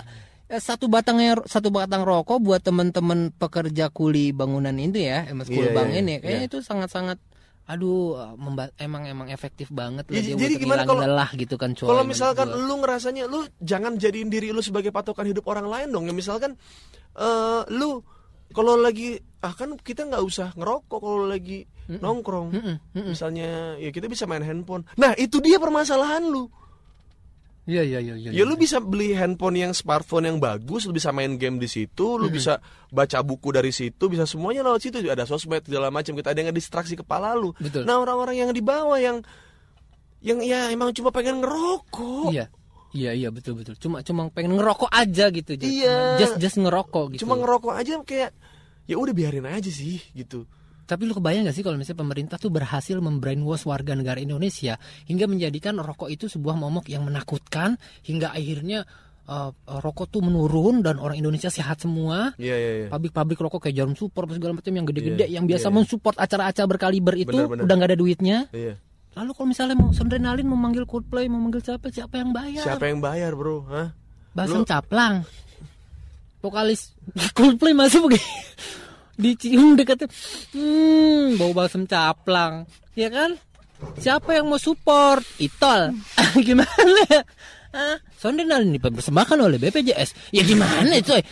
[0.47, 5.57] Eh, Satu batangnya satu batang rokok buat teman-teman pekerja kuli bangunan itu ya, emas Iya,
[5.57, 6.15] kuli bang iya, ini.
[6.19, 6.51] Kayaknya iya.
[6.51, 7.19] itu sangat-sangat
[7.71, 8.35] aduh
[8.83, 11.87] emang emang efektif banget lah dia jadi buat gimana kalau- lelah gitu kan coy.
[11.87, 12.67] Kalau misalkan gua.
[12.67, 16.03] lu ngerasanya lu jangan jadiin diri lu sebagai patokan hidup orang lain dong.
[16.03, 16.59] Ya misalkan
[17.15, 18.03] eh lu
[18.51, 21.63] kalau lagi ah kan kita nggak usah ngerokok kalau lagi
[21.99, 22.49] nongkrong.
[22.55, 23.11] Mm-mm, mm-mm.
[23.11, 24.87] Misalnya ya kita bisa main handphone.
[24.95, 26.47] Nah, itu dia permasalahan lu.
[27.67, 28.31] Iya iya iya iya.
[28.33, 32.19] Ya lu bisa beli handphone yang smartphone yang bagus, lu bisa main game di situ,
[32.19, 32.59] lu bisa
[32.91, 34.97] baca buku dari situ, bisa semuanya lewat situ.
[35.07, 36.15] Ada sosmed segala macam.
[36.15, 37.55] Kita ada yang distraksi kepala lu.
[37.59, 37.87] Betul.
[37.87, 39.23] Nah, orang-orang yang di bawah yang
[40.21, 42.33] yang ya emang cuma pengen ngerokok.
[42.33, 42.47] Iya.
[42.91, 43.79] Iya iya betul betul.
[43.79, 45.55] Cuma cuma pengen ngerokok aja gitu.
[45.55, 46.19] Just- Iya.
[46.19, 47.23] Just just ngerokok gitu.
[47.23, 48.35] Cuma ngerokok aja kayak
[48.91, 50.43] ya udah biarin aja sih gitu.
[50.91, 54.75] Tapi lu kebayang gak sih kalau misalnya pemerintah tuh berhasil membrainwash warga negara Indonesia
[55.07, 58.83] hingga menjadikan rokok itu sebuah momok yang menakutkan hingga akhirnya
[59.31, 62.35] uh, rokok tuh menurun dan orang Indonesia sehat semua.
[62.35, 62.89] Iya iya iya.
[62.91, 65.77] Pabrik-pabrik rokok kayak Jarum apa segala macam yang gede-gede Iya, yang biasa iya, iya.
[65.79, 67.63] mensupport acara-acara berkaliber itu Benar, benar.
[67.71, 68.39] udah nggak ada duitnya.
[68.51, 68.75] Iya.
[69.11, 72.63] Lalu kalau misalnya mau Sondrenalin mau manggil Coldplay, mau manggil siapa, siapa yang bayar?
[72.67, 73.67] Siapa yang bayar, Bro?
[73.71, 73.95] Hah?
[74.35, 75.23] Basem Lu- Caplang.
[76.43, 76.95] Vokalis
[77.39, 78.27] Coldplay masuk begini.
[79.21, 80.09] Dicium dekatnya.
[80.57, 82.65] Hmm, bau basem caplang.
[82.97, 83.37] Ya kan?
[84.01, 85.25] Siapa yang mau support?
[85.37, 85.97] Itol.
[86.47, 87.05] gimana?
[87.71, 87.97] Hah?
[88.19, 90.35] Sondrenal ini dipersembahkan oleh BPJS.
[90.35, 91.23] Ya gimana coy?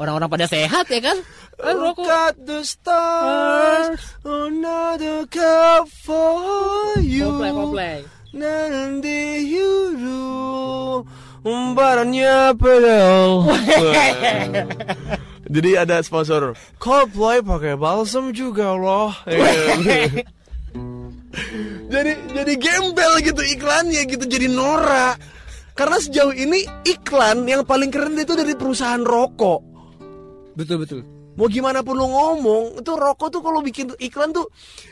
[0.00, 1.18] Orang-orang pada sehat ya kan?
[1.60, 2.08] Kan Look rokok.
[2.08, 7.28] at the stars, another cup for you.
[7.28, 7.98] Coldplay, Coldplay.
[8.32, 9.92] Nanti you
[11.40, 13.48] Umbarannya pedal.
[15.50, 19.10] Jadi ada sponsor Coldplay pakai balsam juga loh.
[21.90, 25.18] jadi jadi gembel gitu iklannya gitu jadi norak
[25.74, 29.70] karena sejauh ini iklan yang paling keren itu dari perusahaan rokok
[30.60, 31.00] Betul betul.
[31.40, 34.44] Mau gimana pun lu ngomong itu rokok tuh kalau bikin iklan tuh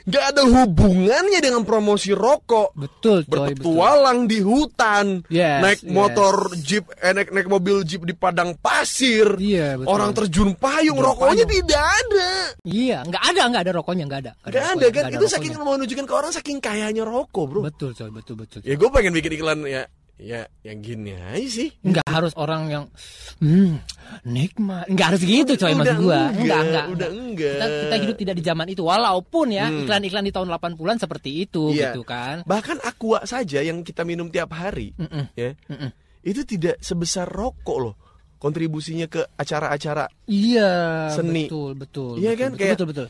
[0.03, 3.69] nggak ada hubungannya dengan promosi rokok Betul coy, betul.
[3.69, 5.93] berpetualang di hutan Yes, naik yes.
[5.93, 9.93] motor jeep eh, naik naik mobil jeep di padang pasir Iya, betul.
[9.93, 11.53] orang terjun payung rokoknya payung.
[11.61, 12.31] tidak ada
[12.65, 14.33] Iya, nggak ada, nggak ada rokoknya, nggak ada.
[14.39, 15.69] Gak ada rokoknya, kan nggak itu ada saking rokoknya.
[15.69, 18.59] mau nunjukin ke orang saking kayanya rokok bro Betul coy, betul betul.
[18.63, 19.85] ya gue pengen bikin iklan ya
[20.19, 22.85] ya yang gini aja sih Nggak harus orang yang
[23.39, 23.79] hmm,
[24.25, 24.85] nikmat.
[24.87, 26.19] Nggak harus gitu coy Udah maksud gua.
[26.19, 26.85] enggak, Enggak, enggak.
[26.89, 27.55] udah enggak.
[27.55, 28.83] Kita, kita hidup tidak di zaman itu.
[28.83, 29.81] Walaupun ya Hmm.
[29.81, 31.95] iklan-iklan di tahun 80-an seperti itu Iya.
[31.95, 32.43] gitu kan.
[32.45, 35.31] bahkan aqua saja yang kita minum tiap hari Mm-mm.
[35.33, 35.91] ya Mm-mm.
[36.21, 37.95] itu tidak sebesar rokok loh
[38.37, 40.71] kontribusinya ke acara-acara Iya,
[41.11, 41.47] Seni.
[41.47, 42.13] betul, betul.
[42.17, 43.09] Iya betul, kan, betul, kayak- betul, betul.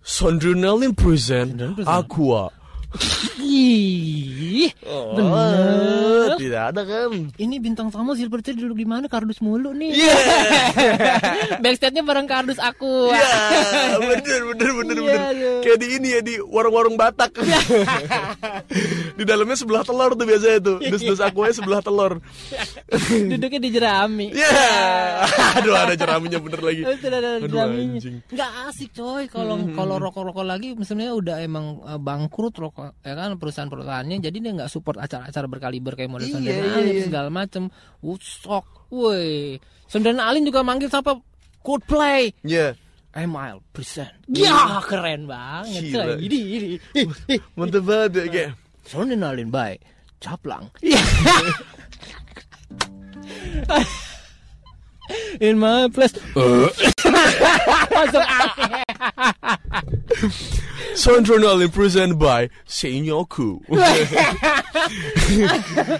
[0.00, 1.86] Sondrenalin present present.
[1.86, 2.50] aqua
[3.38, 6.36] Ih, Oh, bener.
[6.36, 9.06] tidak ada kan Ini bintang tamu Silverchair duduk di mana?
[9.06, 9.94] Kardus mulu nih.
[9.94, 10.14] Iya.
[11.62, 13.08] Backstage-nya bareng kardus aku.
[13.08, 13.32] Iya,
[13.98, 15.20] bener bener bener Iya, bener.
[15.22, 15.60] aduh.
[15.62, 17.32] Kayak di ini ya di warung-warung Batak.
[19.18, 20.76] di dalamnya sebelah telur tuh biasanya tuh.
[20.80, 22.18] Dus-dus akunya sebelah telur.
[23.30, 24.26] Duduknya di jerami.
[24.32, 24.50] Ya,
[25.54, 26.82] aduh ada jeraminya bener lagi.
[26.82, 27.98] Tidak ada Aduh, jeraminya.
[27.98, 28.16] anjing.
[28.18, 33.14] Hmm, Nggak asik coy kalau kalau rokok-rokok lagi misalnya udah emang eh, bangkrut rokok ya
[33.14, 37.04] kan perusahaan-perusahaannya jadi dia nggak support acara-acara berkaliber kayak model Iya, Sondan iya, Alin iya.
[37.06, 37.62] segala macem.
[38.00, 39.56] Woodstock woi.
[39.86, 41.16] Sondan Alin juga manggil siapa?
[41.62, 42.34] Coldplay.
[42.42, 42.74] Ya,
[43.14, 44.10] Emile present.
[44.26, 46.16] Ya keren banget Gila.
[46.18, 46.40] ini
[46.96, 48.50] ini mantep banget ya kayak.
[48.82, 49.78] Sondan Alin by
[50.18, 50.66] Caplang
[55.40, 56.12] In my place
[60.94, 63.64] Sondronalin present by Senyoku.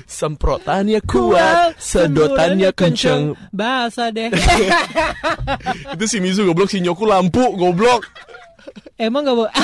[0.04, 3.32] Semprotannya kuat, sedotannya kenceng.
[3.50, 4.28] Bahasa deh
[5.96, 8.04] Itu si Mizu goblok, Senyoku lampu goblok.
[9.00, 9.54] Emang gak boleh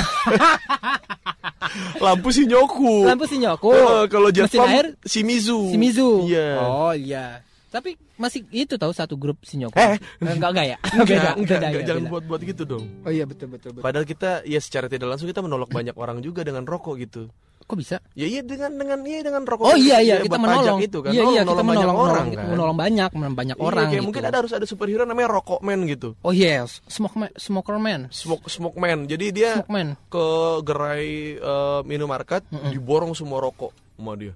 [2.03, 3.07] Lampu Senyoku.
[3.07, 5.71] Lampu si Nyoku Eh, kalau jet Mesin pump, air si Mizu.
[5.71, 6.49] si Mizu Iya.
[6.59, 7.39] Oh iya
[7.69, 9.95] Tapi masih itu tahu satu grup si Nyoku Eh.
[10.19, 12.85] Enggak enggak ya Enggak, Beda, enggak, beda, enggak, ya, jangan buat-buat gitu dong.
[13.05, 13.83] Oh iya betul betul, betul.
[13.85, 17.29] Padahal kita ya secara tidak langsung kita menolak banyak orang juga dengan rokok gitu.
[17.61, 18.01] Kok bisa?
[18.17, 19.61] Ya iya dengan dengan iya dengan rokok.
[19.61, 21.13] Oh iya iya ya, kita menolong itu kan.
[21.13, 22.49] Iya iya kita Nolong menolong banyak orang kita kan.
[22.49, 24.05] menolong banyak menolong banyak Iya, orang kayak gitu.
[24.09, 26.09] mungkin ada harus ada superhero namanya Rokok Man gitu.
[26.25, 29.05] Oh yes, smoke man, smoker man, Smoke Smoke Man.
[29.05, 29.87] Jadi dia smoke man.
[30.09, 30.25] ke
[30.65, 32.41] gerai eh, minimarket
[32.73, 34.33] diborong semua rokok sama dia.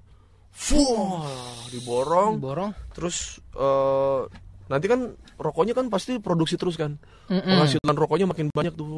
[0.54, 1.26] Fuh,
[1.74, 2.38] diborong.
[2.38, 2.70] Borong.
[2.94, 4.20] Terus eh,
[4.70, 6.96] nanti kan rokoknya kan pasti produksi terus kan.
[7.28, 7.42] Mm-mm.
[7.42, 8.88] Penghasilan rokoknya makin banyak tuh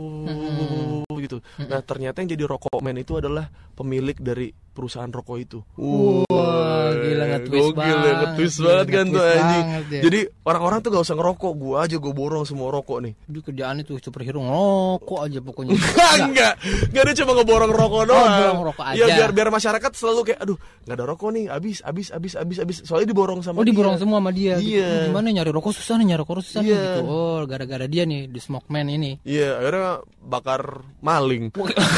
[1.08, 1.38] gitu.
[1.62, 5.58] Nah, ternyata yang jadi rokok man itu adalah pemilik dari perusahaan rokok itu.
[5.78, 8.16] Wah, gila nge-twist Gokil ya, banget.
[8.18, 9.64] nge-twist Gila, banget kan tuh anjing.
[9.64, 10.00] banget ya.
[10.02, 13.12] Jadi orang-orang tuh gak usah ngerokok, gua aja gua borong semua rokok nih.
[13.22, 15.72] Di kerjaan itu superhero ngerokok aja pokoknya.
[16.26, 16.52] enggak,
[16.90, 18.26] enggak ada cuma ngeborong rokok doang.
[18.34, 19.14] borong rokok Ya aja.
[19.16, 22.76] biar biar masyarakat selalu kayak aduh, nggak ada rokok nih, habis habis habis habis habis.
[22.82, 24.02] Soalnya diborong sama Oh diborong dia.
[24.02, 24.54] semua sama dia.
[24.58, 24.76] gitu.
[24.76, 24.90] Iya.
[24.90, 26.82] Hmm, Gimana nyari rokok susah nih nyari rokok susah nih Iya.
[26.82, 27.00] gitu.
[27.06, 29.22] Oh gara-gara dia nih di smoke man ini.
[29.22, 29.88] Iya, akhirnya
[30.20, 31.44] bakar maling.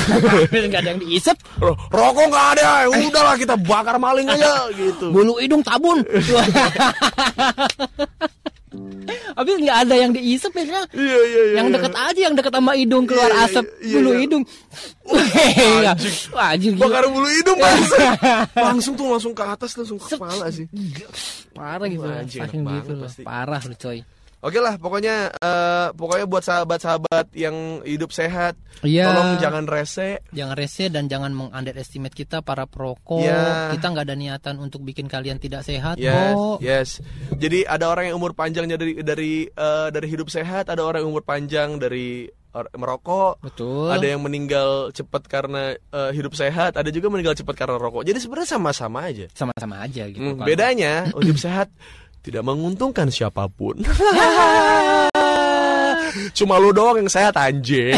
[0.72, 1.36] Gak ada yang diisep.
[1.56, 5.08] Ro- Rokok nggak ada, ya udahlah kita bakar maling aja gitu.
[5.08, 6.04] Bulu hidung tabun.
[9.38, 10.84] Habis nggak ada yang diisep ya kan?
[10.92, 11.54] Iya iya iya.
[11.56, 11.74] yang iya.
[11.80, 14.20] deket aja yang deket sama hidung keluar Iya, iya, asap iya, bulu iya.
[14.20, 14.44] hidung.
[16.36, 16.82] Anjing gila.
[16.84, 17.98] Bakar bulu hidung langsung.
[18.52, 20.66] langsung tuh langsung ke atas langsung ke kepala sih.
[21.56, 22.04] Parah gitu.
[22.04, 23.10] Enak gitu loh.
[23.24, 23.98] Parah lu coy.
[24.38, 28.54] Oke lah, pokoknya eh, pokoknya buat sahabat-sahabat yang hidup sehat,
[28.86, 29.10] Iya.
[29.10, 30.22] tolong jangan rese.
[30.30, 33.26] Jangan rese dan jangan mengunderestimate kita para perokok.
[33.26, 33.74] Iya.
[33.74, 36.58] Kita nggak ada niatan untuk bikin kalian tidak sehat Yes, kok.
[36.62, 36.88] yes.
[37.34, 41.10] Jadi ada orang yang umur panjangnya dari dari eh, dari hidup sehat, ada orang yang
[41.10, 42.30] umur panjang dari
[42.74, 43.38] merokok.
[43.42, 43.90] Betul.
[43.90, 48.02] Ada yang meninggal cepat karena eh, hidup sehat, ada juga meninggal cepat karena rokok.
[48.02, 49.26] Jadi sebenarnya sama-sama aja.
[49.34, 50.22] sama-sama aja gitu.
[50.22, 50.46] Hmm, kan.
[50.46, 51.68] bedanya hidup sehat
[52.28, 53.80] tidak menguntungkan siapa pun.
[56.36, 57.94] Cuma lu doang yang sehat anjing.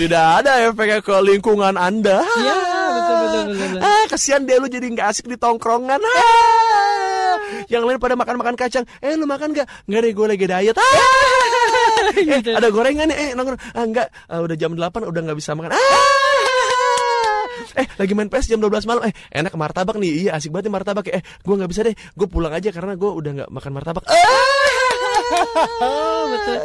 [0.00, 2.20] tidak ada efeknya ke lingkungan Anda.
[2.20, 2.56] Iya,
[2.92, 3.56] betul betul betul.
[3.56, 3.80] betul.
[3.80, 5.96] Ah, kasihan deh lu jadi nggak asik di tongkrongan.
[5.96, 7.40] Ah.
[7.72, 8.84] Yang lain pada makan-makan kacang.
[9.00, 9.64] Eh, lu makan nggak?
[9.88, 10.76] Nggak deh, gue lagi diet.
[10.76, 10.84] Ah.
[10.84, 10.92] eh,
[12.14, 12.52] Gitu.
[12.52, 13.16] ada gorengan nih.
[13.16, 13.60] Eh, nongkrong.
[13.72, 14.08] Ah, enggak.
[14.28, 15.72] Ah, udah jam 8 udah nggak bisa makan.
[15.72, 15.80] Ah.
[17.74, 19.02] Eh, lagi main PS jam 12 malam.
[19.06, 20.28] Eh, enak martabak nih.
[20.28, 21.06] Iya, asik banget nih martabak.
[21.10, 21.94] Eh, gue nggak bisa deh.
[22.14, 24.04] Gue pulang aja karena gue udah nggak makan martabak.
[24.08, 24.63] Ah.
[26.32, 26.58] betul.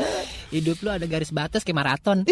[0.50, 2.26] Hidup lu ada garis batas kayak maraton.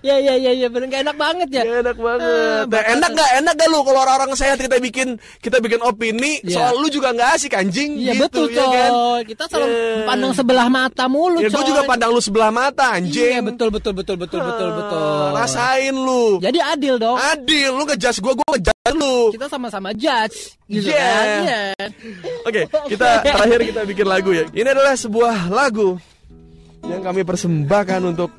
[0.00, 1.62] ya ya ya ya bener gak enak banget ya.
[1.62, 2.22] Ya, enak banget.
[2.22, 2.92] Nah, batasan.
[2.94, 5.08] enak gak enak gak lu kalau orang-orang sehat kita bikin
[5.40, 6.54] kita bikin opini Iya.
[6.54, 8.70] soal lu juga nggak asik anjing Iya gitu, betul ya coy.
[8.70, 8.90] kan?
[9.26, 10.06] Kita selalu Ya.
[10.06, 11.54] pandang sebelah mata mulu Ya coy.
[11.56, 13.34] gue juga pandang lu sebelah mata anjing.
[13.34, 15.26] Iya betul betul betul betul betul Ah, betul.
[15.34, 16.38] Rasain lu.
[16.38, 17.18] Jadi adil dong.
[17.18, 19.16] Adil, lu ngejudge gue, gue ngejudge lu.
[19.34, 21.02] Kita sama-sama judge gitu Yeah.
[21.02, 21.26] kan.
[21.42, 21.62] Iya.
[22.46, 24.44] Oke, kita terakhir kita bikin lagu ya.
[24.50, 25.98] Ini adalah sebuah lagu
[26.86, 28.30] yang kami persembahkan untuk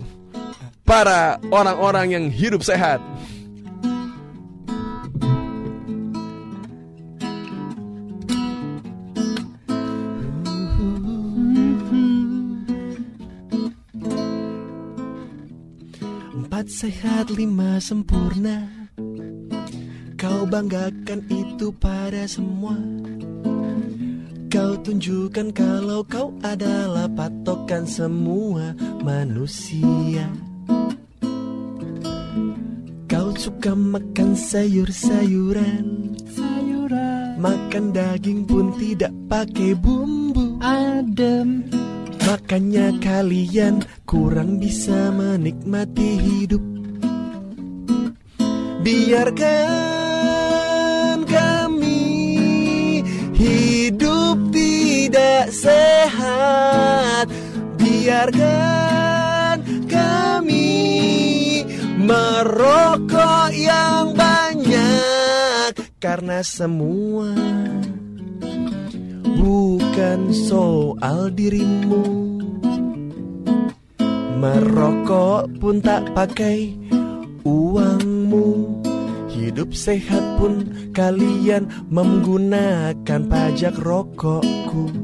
[0.84, 3.00] para orang-orang yang hidup sehat.
[16.32, 18.81] Empat sehat lima sempurna
[20.22, 22.78] Kau banggakan itu pada semua.
[24.54, 30.30] Kau tunjukkan kalau kau adalah patokan semua manusia.
[33.10, 36.14] Kau suka makan sayur-sayuran.
[36.38, 37.42] Sayuran.
[37.42, 40.62] Makan daging pun tidak pakai bumbu.
[40.62, 41.66] Adem.
[42.30, 46.62] Makanya kalian kurang bisa menikmati hidup.
[48.86, 50.01] Biarkan
[55.12, 57.28] tidak sehat.
[57.76, 59.60] Biarkan
[59.92, 60.72] kami
[62.00, 67.36] merokok yang banyak Karena semua
[69.36, 72.40] bukan soal dirimu.
[74.40, 76.72] Merokok pun tak pakai
[77.44, 78.80] uangmu.
[79.28, 85.01] Hidup sehat pun kalian menggunakan pajak rokokku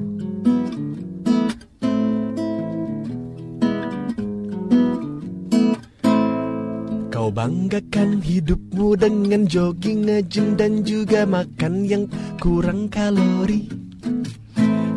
[7.28, 12.08] Kau banggakan hidupmu dengan jogging, nge-gym dan juga makan yang
[12.40, 13.68] kurang kalori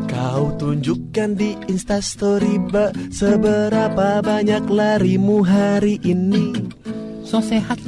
[0.06, 6.54] Kau tunjukkan di instastory ba- seberapa banyak larimu hari ini
[7.26, 7.82] So sehat.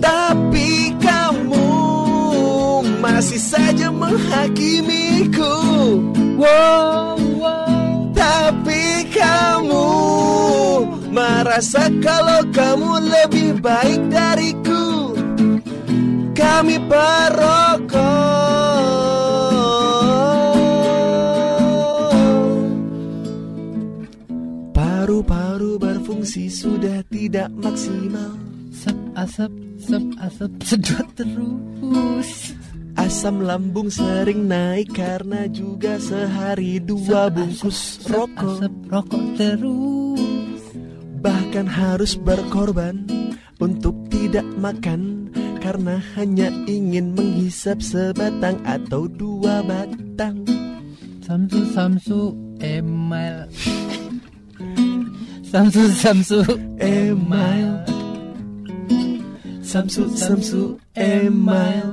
[0.00, 1.68] Tapi kamu
[3.04, 5.60] masih saja menghakimiku
[6.40, 8.08] Wow, wow.
[8.16, 10.11] Tapi kamu
[11.12, 15.12] merasa kalau kamu lebih baik dariku
[16.32, 18.00] Kami perokok
[24.72, 28.40] Paru-paru berfungsi sudah tidak maksimal
[28.72, 32.56] Sep asap, sep asap, sedot terus.
[32.96, 40.21] Asam lambung sering naik karena juga sehari dua bungkus rokok asap, rokok terus.
[41.22, 43.06] Bahkan harus berkorban
[43.62, 45.30] untuk tidak makan
[45.62, 50.42] Karena hanya ingin menghisap sebatang atau dua batang
[51.22, 52.20] Samsu, Samsu,
[52.58, 53.46] email.
[55.52, 56.40] Samsu, Samsu,
[56.80, 57.84] Email
[59.60, 61.92] Samsu, Samsu, email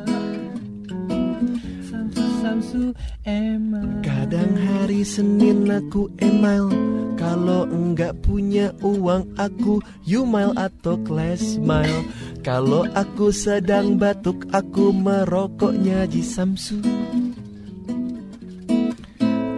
[1.84, 2.84] Samsu, Samsu,
[3.28, 4.00] email.
[4.00, 6.72] Kadang hari Senin aku email
[7.20, 12.08] Kalau enggak punya uang aku Yumail atau class mile
[12.40, 16.80] Kalau aku sedang batuk Aku merokoknya di Samsu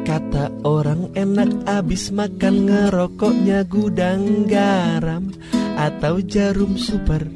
[0.02, 5.30] Kata orang enak abis makan ngerokoknya gudang garam
[5.78, 7.30] Atau jarum super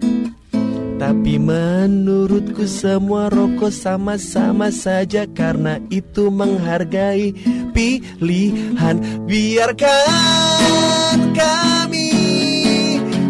[1.05, 7.29] tapi menurutku semua rokok sama-sama saja Karena itu menghargai
[7.77, 8.97] pilihan.
[9.29, 12.09] Biarkan kami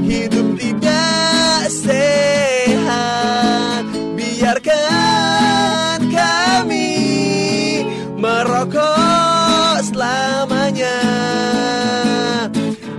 [0.08, 3.84] hidup tidak sehat.
[4.16, 6.96] Biarkan kami
[8.16, 11.00] merokok selamanya.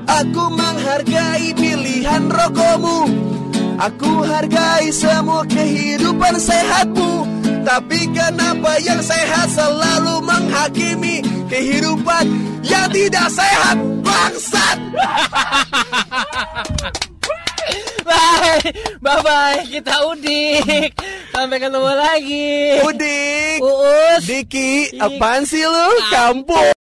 [0.04, 3.05] Aku menghargai pilihan rokokmu
[3.76, 7.28] Aku hargai semua kehidupan sehatmu
[7.60, 11.20] Tapi kenapa yang sehat selalu menghakimi
[11.52, 12.24] Kehidupan
[12.64, 14.78] yang tidak sehat Bangsat
[18.06, 18.70] Bye,
[19.02, 20.94] bye bye, kita udik.
[21.34, 22.78] Sampai ketemu lagi.
[22.86, 24.22] Udik Uus.
[24.22, 25.90] Diki Apaan sih lu?
[26.14, 26.70] Kampung